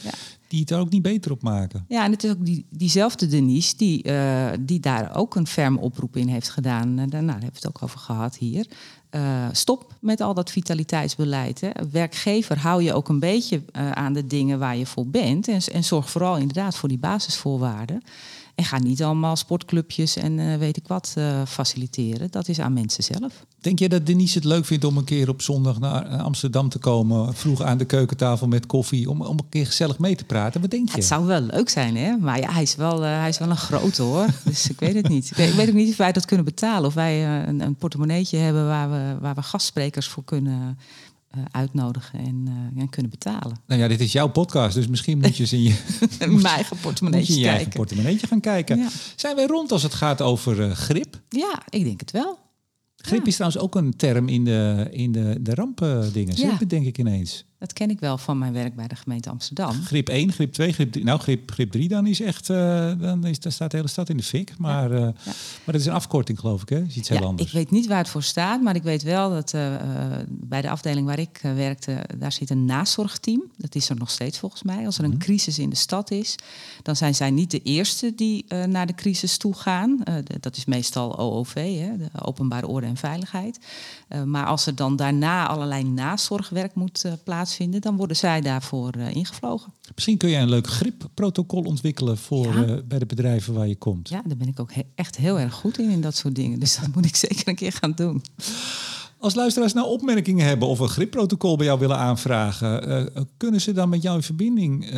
die 0.53 0.61
het 0.61 0.71
er 0.71 0.79
ook 0.79 0.89
niet 0.89 1.01
beter 1.01 1.31
op 1.31 1.41
maken. 1.41 1.85
Ja, 1.87 2.05
en 2.05 2.11
het 2.11 2.23
is 2.23 2.31
ook 2.31 2.45
die, 2.45 2.65
diezelfde 2.69 3.27
Denise 3.27 3.73
die, 3.77 4.03
eh, 4.03 4.51
die 4.59 4.79
daar 4.79 5.15
ook 5.15 5.35
een 5.35 5.47
ferme 5.47 5.79
oproep 5.79 6.15
in 6.15 6.27
heeft 6.27 6.49
gedaan. 6.49 6.89
Eh, 6.89 6.95
daar, 6.97 7.07
nou, 7.07 7.25
daar 7.25 7.31
hebben 7.33 7.61
we 7.61 7.67
het 7.67 7.67
ook 7.67 7.83
over 7.83 7.99
gehad 7.99 8.37
hier. 8.37 8.67
Eh, 9.09 9.47
stop 9.51 9.93
met 10.01 10.21
al 10.21 10.33
dat 10.33 10.51
vitaliteitsbeleid. 10.51 11.61
Hè. 11.61 11.69
Werkgever 11.91 12.57
hou 12.57 12.83
je 12.83 12.93
ook 12.93 13.09
een 13.09 13.19
beetje 13.19 13.61
aan 13.93 14.13
de 14.13 14.27
dingen 14.27 14.59
waar 14.59 14.77
je 14.77 14.85
voor 14.85 15.07
bent. 15.07 15.47
En, 15.47 15.61
en 15.73 15.83
zorg 15.83 16.09
vooral 16.09 16.37
inderdaad 16.37 16.75
voor 16.75 16.89
die 16.89 16.97
basisvoorwaarden. 16.97 18.01
En 18.55 18.63
ga 18.63 18.79
niet 18.79 19.03
allemaal 19.03 19.35
sportclubjes 19.35 20.15
en 20.15 20.39
eh, 20.39 20.57
weet 20.57 20.77
ik 20.77 20.87
wat 20.87 21.13
eh, 21.17 21.41
faciliteren. 21.47 22.31
Dat 22.31 22.47
is 22.47 22.59
aan 22.59 22.73
mensen 22.73 23.03
zelf. 23.03 23.45
Denk 23.63 23.79
je 23.79 23.89
dat 23.89 24.05
Denise 24.05 24.37
het 24.37 24.43
leuk 24.43 24.65
vindt 24.65 24.83
om 24.83 24.97
een 24.97 25.03
keer 25.03 25.29
op 25.29 25.41
zondag 25.41 25.79
naar 25.79 26.05
Amsterdam 26.05 26.69
te 26.69 26.79
komen, 26.79 27.33
vroeg 27.33 27.61
aan 27.61 27.77
de 27.77 27.85
keukentafel 27.85 28.47
met 28.47 28.65
koffie, 28.65 29.09
om, 29.09 29.21
om 29.21 29.37
een 29.39 29.49
keer 29.49 29.65
gezellig 29.65 29.99
mee 29.99 30.15
te 30.15 30.23
praten? 30.23 30.61
Wat 30.61 30.71
denk 30.71 30.89
je? 30.89 30.95
Het 30.95 31.05
zou 31.05 31.25
wel 31.25 31.41
leuk 31.41 31.69
zijn, 31.69 31.95
hè? 31.95 32.17
Maar 32.17 32.39
ja, 32.39 32.51
hij 32.51 32.61
is 32.61 32.75
wel, 32.75 33.03
eh, 33.03 33.19
hij 33.19 33.29
is 33.29 33.37
wel 33.37 33.49
een 33.49 33.57
grote 33.57 34.01
hoor. 34.01 34.25
Dus 34.43 34.69
ik 34.69 34.79
weet 34.79 34.95
het 34.95 35.07
niet. 35.07 35.31
Ik 35.31 35.37
weet, 35.37 35.49
ik 35.49 35.55
weet 35.55 35.67
ook 35.67 35.73
niet 35.73 35.89
of 35.89 35.97
wij 35.97 36.11
dat 36.11 36.25
kunnen 36.25 36.45
betalen. 36.45 36.85
Of 36.85 36.93
wij 36.93 37.25
eh, 37.25 37.47
een, 37.47 37.61
een 37.61 37.75
portemonneetje 37.75 38.37
hebben 38.37 38.67
waar 38.67 38.91
we, 38.91 39.17
waar 39.19 39.35
we 39.35 39.41
gastsprekers 39.41 40.07
voor 40.07 40.23
kunnen 40.23 40.61
eh, 40.61 40.83
uitnodigen 41.51 42.19
en, 42.19 42.43
eh, 42.75 42.81
en 42.81 42.89
kunnen 42.89 43.11
betalen. 43.11 43.61
Nou 43.67 43.81
ja, 43.81 43.87
dit 43.87 43.99
is 43.99 44.11
jouw 44.11 44.27
podcast, 44.27 44.75
dus 44.75 44.87
misschien 44.87 45.17
moet 45.19 45.37
je 45.37 45.41
eens 45.43 45.53
in 45.53 45.61
je, 45.63 45.75
mijn 46.19 46.45
eigen 46.45 46.65
moet 46.69 46.77
je 46.77 46.83
portemonneetje 46.83 47.33
in 47.33 47.39
je 47.39 47.47
eigen 47.47 47.69
portemonneetje 47.71 48.27
gaan 48.27 48.39
kijken. 48.39 48.77
Ja. 48.77 48.89
Zijn 49.15 49.35
wij 49.35 49.45
rond 49.45 49.71
als 49.71 49.83
het 49.83 49.93
gaat 49.93 50.21
over 50.21 50.61
eh, 50.63 50.71
grip? 50.71 51.21
Ja, 51.29 51.61
ik 51.69 51.83
denk 51.83 51.99
het 51.99 52.11
wel. 52.11 52.39
Grip 52.95 53.19
Ja. 53.19 53.25
is 53.25 53.35
trouwens 53.35 53.61
ook 53.61 53.75
een 53.75 53.95
term 53.95 54.27
in 54.27 54.43
de, 54.43 54.87
in 54.91 55.11
de, 55.11 55.37
de 55.41 55.53
rampendingen. 55.53 56.35
Ja. 56.37 56.57
denk 56.67 56.85
ik 56.85 56.97
ineens. 56.97 57.45
Dat 57.63 57.73
ken 57.73 57.89
ik 57.89 57.99
wel 57.99 58.17
van 58.17 58.37
mijn 58.37 58.53
werk 58.53 58.75
bij 58.75 58.87
de 58.87 58.95
gemeente 58.95 59.29
Amsterdam. 59.29 59.81
Grip 59.83 60.09
1, 60.09 60.31
grip 60.31 60.53
2, 60.53 60.71
grip 60.73 60.91
3. 60.91 61.03
Nou, 61.05 61.19
grip, 61.19 61.51
grip 61.51 61.71
3 61.71 61.87
dan 61.87 62.07
is 62.07 62.21
echt... 62.21 62.49
eh, 62.49 62.91
dan, 62.99 63.25
is, 63.25 63.39
dan 63.39 63.51
staat 63.51 63.71
de 63.71 63.77
hele 63.77 63.89
stad 63.89 64.09
in 64.09 64.17
de 64.17 64.23
fik. 64.23 64.53
Maar, 64.57 64.91
eh, 64.91 64.99
maar 65.01 65.13
dat 65.65 65.75
is 65.75 65.85
een 65.85 65.93
afkorting, 65.93 66.39
geloof 66.39 66.61
ik, 66.61 66.69
hè? 66.69 66.81
Is 66.83 66.95
iets 66.95 67.09
heel 67.09 67.25
anders. 67.25 67.47
ik 67.47 67.53
weet 67.53 67.71
niet 67.71 67.87
waar 67.87 67.97
het 67.97 68.09
voor 68.09 68.23
staat, 68.23 68.61
maar 68.61 68.75
ik 68.75 68.83
weet 68.83 69.03
wel 69.03 69.29
dat 69.29 69.53
eh, 69.53 69.75
bij 70.29 70.61
de 70.61 70.69
afdeling 70.69 71.05
waar 71.05 71.19
ik 71.19 71.39
werkte, 71.55 71.97
daar 72.17 72.31
zit 72.31 72.49
een 72.49 72.65
nazorgteam. 72.65 73.43
Dat 73.57 73.75
is 73.75 73.89
er 73.89 73.95
nog 73.95 74.09
steeds 74.09 74.39
volgens 74.39 74.63
mij. 74.63 74.85
Als 74.85 74.97
er 74.97 75.03
Mhm. 75.03 75.11
een 75.11 75.17
crisis 75.19 75.59
in 75.59 75.69
de 75.69 75.75
stad 75.75 76.11
is, 76.11 76.35
dan 76.81 76.95
zijn 76.95 77.15
zij 77.15 77.31
niet 77.31 77.51
de 77.51 77.61
eerste 77.61 78.13
die 78.15 78.45
naar 78.67 78.87
de 78.87 78.95
crisis 78.95 79.37
toe 79.37 79.53
gaan. 79.53 79.99
Dat 80.39 80.57
is 80.57 80.65
meestal 80.65 81.19
OOV, 81.19 81.53
hè, 81.53 81.97
de 81.97 82.09
openbare 82.21 82.67
orde 82.67 82.87
en 82.87 82.97
veiligheid. 82.97 83.59
Maar 84.25 84.45
als 84.45 84.65
er 84.65 84.75
dan 84.75 84.95
daarna 84.95 85.47
allerlei 85.47 85.83
nazorgwerk 85.83 86.75
moet 86.75 87.03
eh, 87.03 87.11
plaatsvinden, 87.53 87.81
dan 87.81 87.95
worden 87.97 88.17
zij 88.17 88.41
daarvoor 88.41 88.89
eh, 88.91 89.15
ingevlogen. 89.15 89.73
Misschien 89.95 90.17
kun 90.17 90.29
jij 90.29 90.41
een 90.41 90.49
leuk 90.49 90.67
gripprotocol 90.67 91.61
ontwikkelen 91.63 92.17
voor, 92.17 92.53
Ja. 92.53 92.63
eh, 92.65 92.75
bij 92.87 92.99
de 92.99 93.05
bedrijven 93.05 93.53
waar 93.53 93.67
je 93.67 93.75
komt. 93.75 94.09
Ja, 94.09 94.21
daar 94.25 94.37
ben 94.37 94.47
ik 94.47 94.59
ook 94.59 94.73
he- 94.73 94.81
echt 94.95 95.17
heel 95.17 95.39
erg 95.39 95.53
goed 95.53 95.79
in, 95.79 95.89
in 95.89 96.01
dat 96.01 96.15
soort 96.15 96.35
dingen. 96.35 96.59
Dus 96.59 96.75
dat 96.79 96.95
moet 96.95 97.05
ik 97.05 97.15
zeker 97.27 97.47
een 97.47 97.55
keer 97.55 97.71
gaan 97.71 97.93
doen. 97.95 98.21
Als 99.19 99.35
luisteraars 99.35 99.73
nou 99.73 99.87
opmerkingen 99.87 100.45
hebben 100.45 100.67
of 100.67 100.79
een 100.79 100.87
gripprotocol 100.89 101.55
bij 101.57 101.65
jou 101.65 101.79
willen 101.79 101.97
aanvragen, 101.97 102.87
eh, 103.15 103.21
kunnen 103.37 103.61
ze 103.61 103.71
dan 103.71 103.89
met 103.89 104.01
jou 104.01 104.15
in 104.15 104.23
verbinding 104.23 104.89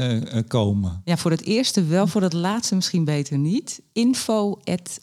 komen? 0.48 1.02
Ja, 1.06 1.18
voor 1.18 1.32
het 1.32 1.44
eerste 1.44 1.84
wel, 1.86 2.08
voor 2.08 2.22
het 2.22 2.34
laatste 2.34 2.76
misschien 2.76 3.06
beter 3.06 3.38
niet. 3.38 3.82
Info 3.94 4.60
at 4.64 5.00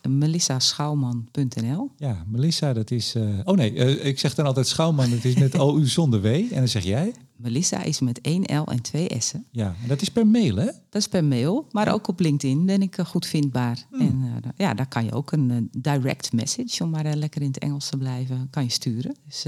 Ja, 1.97 2.25
Melissa, 2.27 2.73
dat 2.73 2.91
is. 2.91 3.15
oh 3.45 3.57
nee, 3.57 3.73
ik 4.01 4.19
zeg 4.19 4.35
dan 4.35 4.47
altijd 4.47 4.67
Schouwman, 4.67 5.11
dat 5.11 5.25
is 5.25 5.35
met 5.35 5.55
OU 5.59 5.87
zonder 5.87 6.21
W. 6.21 6.27
En 6.27 6.49
dan 6.51 6.69
zeg 6.69 6.85
jij? 6.85 7.13
Melissa 7.43 7.83
is 7.83 8.01
met 8.01 8.21
één 8.21 8.43
L 8.61 8.65
en 8.71 8.83
twee 8.83 9.09
S'en. 9.19 9.45
Ja, 9.51 9.75
en 9.83 9.89
dat 9.89 10.03
is 10.03 10.09
per 10.09 10.27
mail, 10.27 10.57
hè? 10.57 10.65
Dat 10.65 11.01
is 11.01 11.09
per 11.09 11.25
mail, 11.25 11.67
maar 11.71 11.93
ook 11.93 12.09
op 12.09 12.21
LinkedIn 12.21 12.67
ben 12.67 12.83
ik 12.83 12.99
eh, 12.99 13.05
goed 13.07 13.27
vindbaar. 13.27 13.87
Hmm. 13.91 14.01
En 14.01 14.43
eh, 14.45 14.51
ja, 14.57 14.75
daar 14.75 14.89
kan 14.89 15.05
je 15.05 15.13
ook 15.13 15.33
een 15.33 15.51
eh, 15.51 15.57
direct 15.83 16.33
message, 16.33 16.85
om 16.85 16.91
maar 16.91 17.15
lekker 17.17 17.41
in 17.43 17.47
het 17.47 17.59
Engels 17.59 17.89
te 17.89 17.97
blijven, 17.97 18.49
kan 18.51 18.63
je 18.65 18.71
sturen. 18.71 19.17
Dus 19.27 19.43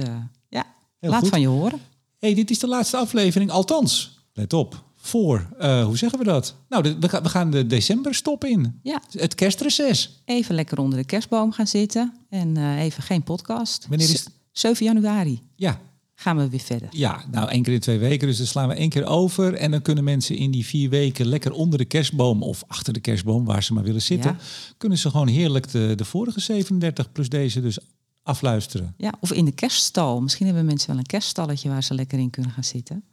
ja, 0.48 0.66
Heel 1.00 1.10
laat 1.10 1.20
goed. 1.20 1.28
van 1.28 1.40
je 1.40 1.46
horen. 1.46 1.78
hey, 2.18 2.34
dit 2.34 2.50
is 2.50 2.58
de 2.58 2.68
laatste 2.68 2.96
aflevering, 2.96 3.50
althans, 3.50 4.20
let 4.32 4.52
op, 4.52 4.84
voor, 4.96 5.48
hoe 5.84 5.96
zeggen 5.96 6.18
we 6.18 6.24
dat? 6.24 6.54
Nou, 6.68 6.82
de- 6.82 6.98
we, 6.98 7.08
gaan, 7.08 7.22
we 7.22 7.28
gaan 7.28 7.50
de 7.50 7.66
decemberstop 7.66 8.44
in. 8.44 8.80
Ja, 8.82 9.02
Het 9.10 9.34
kerstreces. 9.34 10.22
even 10.24 10.54
lekker 10.54 10.78
onder 10.78 10.98
de 10.98 11.04
kerstboom 11.04 11.52
gaan 11.52 11.66
zitten 11.66 12.14
en 12.28 12.76
even 12.78 13.02
geen 13.02 13.22
podcast. 13.22 13.86
Wanneer 13.88 14.10
is 14.10 14.22
Z- 14.22 14.26
7 14.52 14.84
januari 14.84 15.40
Ja, 15.56 15.80
gaan 16.14 16.36
we 16.36 16.48
weer 16.48 16.60
verder. 16.60 16.88
ja, 16.90 17.24
nou 17.30 17.48
één 17.48 17.62
keer 17.62 17.72
in 17.72 17.80
twee 17.80 17.98
weken, 17.98 18.26
dus 18.28 18.36
dan 18.36 18.46
slaan 18.46 18.68
we 18.68 18.74
één 18.74 18.88
keer 18.88 19.06
over. 19.06 19.54
En 19.54 19.70
dan 19.70 19.82
kunnen 19.82 20.04
mensen 20.04 20.36
in 20.36 20.50
die 20.50 20.66
vier 20.66 20.90
weken 20.90 21.26
lekker 21.26 21.52
onder 21.52 21.78
de 21.78 21.84
kerstboom 21.84 22.42
of 22.42 22.64
achter 22.66 22.92
de 22.92 23.00
kerstboom, 23.00 23.44
waar 23.44 23.62
ze 23.62 23.72
maar 23.72 23.82
willen 23.84 24.02
zitten, 24.02 24.30
Ja. 24.30 24.44
kunnen 24.76 24.98
ze 24.98 25.10
gewoon 25.10 25.28
heerlijk 25.28 25.70
de, 25.70 25.92
de 25.96 26.04
vorige 26.04 26.40
37 26.40 27.12
plus 27.12 27.28
deze 27.28 27.60
dus 27.60 27.78
afluisteren. 28.22 28.94
Ja, 28.96 29.12
of 29.20 29.32
in 29.32 29.44
de 29.44 29.52
kerststal. 29.52 30.20
Misschien 30.20 30.46
hebben 30.46 30.64
mensen 30.64 30.88
wel 30.88 30.98
een 30.98 31.06
kerststalletje 31.06 31.68
waar 31.68 31.82
ze 31.82 31.94
lekker 31.94 32.18
in 32.18 32.30
kunnen 32.30 32.50
gaan 32.50 32.64
zitten. 32.64 33.04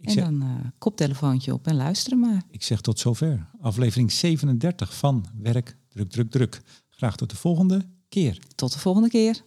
Ik 0.00 0.08
en 0.08 0.16
dan 0.16 0.42
eh 0.42 0.48
koptelefoontje 0.78 1.52
op 1.52 1.66
en 1.66 1.76
luisteren 1.76 2.18
maar. 2.18 2.42
Ik 2.50 2.62
zeg 2.62 2.80
tot 2.80 2.98
zover. 2.98 3.46
Aflevering 3.60 4.12
37 4.12 4.94
van 4.96 5.26
Werk, 5.42 5.76
Druk, 5.88 6.10
Druk, 6.10 6.30
Druk. 6.30 6.62
Graag 6.90 7.16
tot 7.16 7.30
de 7.30 7.36
volgende 7.36 7.86
keer. 8.08 8.38
Tot 8.54 8.72
de 8.72 8.78
volgende 8.78 9.08
keer. 9.08 9.42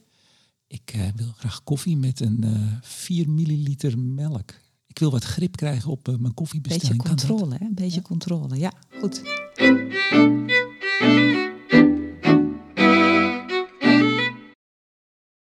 Ik 0.73 0.93
eh, 0.93 1.01
wil 1.15 1.31
graag 1.37 1.63
koffie 1.63 1.97
met 1.97 2.19
een 2.19 2.43
eh 2.43 2.77
4 2.81 3.29
milliliter 3.29 3.99
melk. 3.99 4.53
Ik 4.87 4.99
wil 4.99 5.11
wat 5.11 5.23
grip 5.23 5.55
krijgen 5.55 5.91
op 5.91 5.99
eh, 5.99 6.05
mijn 6.05 6.19
Beetje 6.21 6.33
koffiebestelling. 6.33 7.03
Dat? 7.03 7.07
controle, 7.07 7.55
hè? 7.59 7.67
Beetje 7.69 8.01
controle. 8.01 8.57
Ja, 8.57 8.73
goed. 8.99 9.21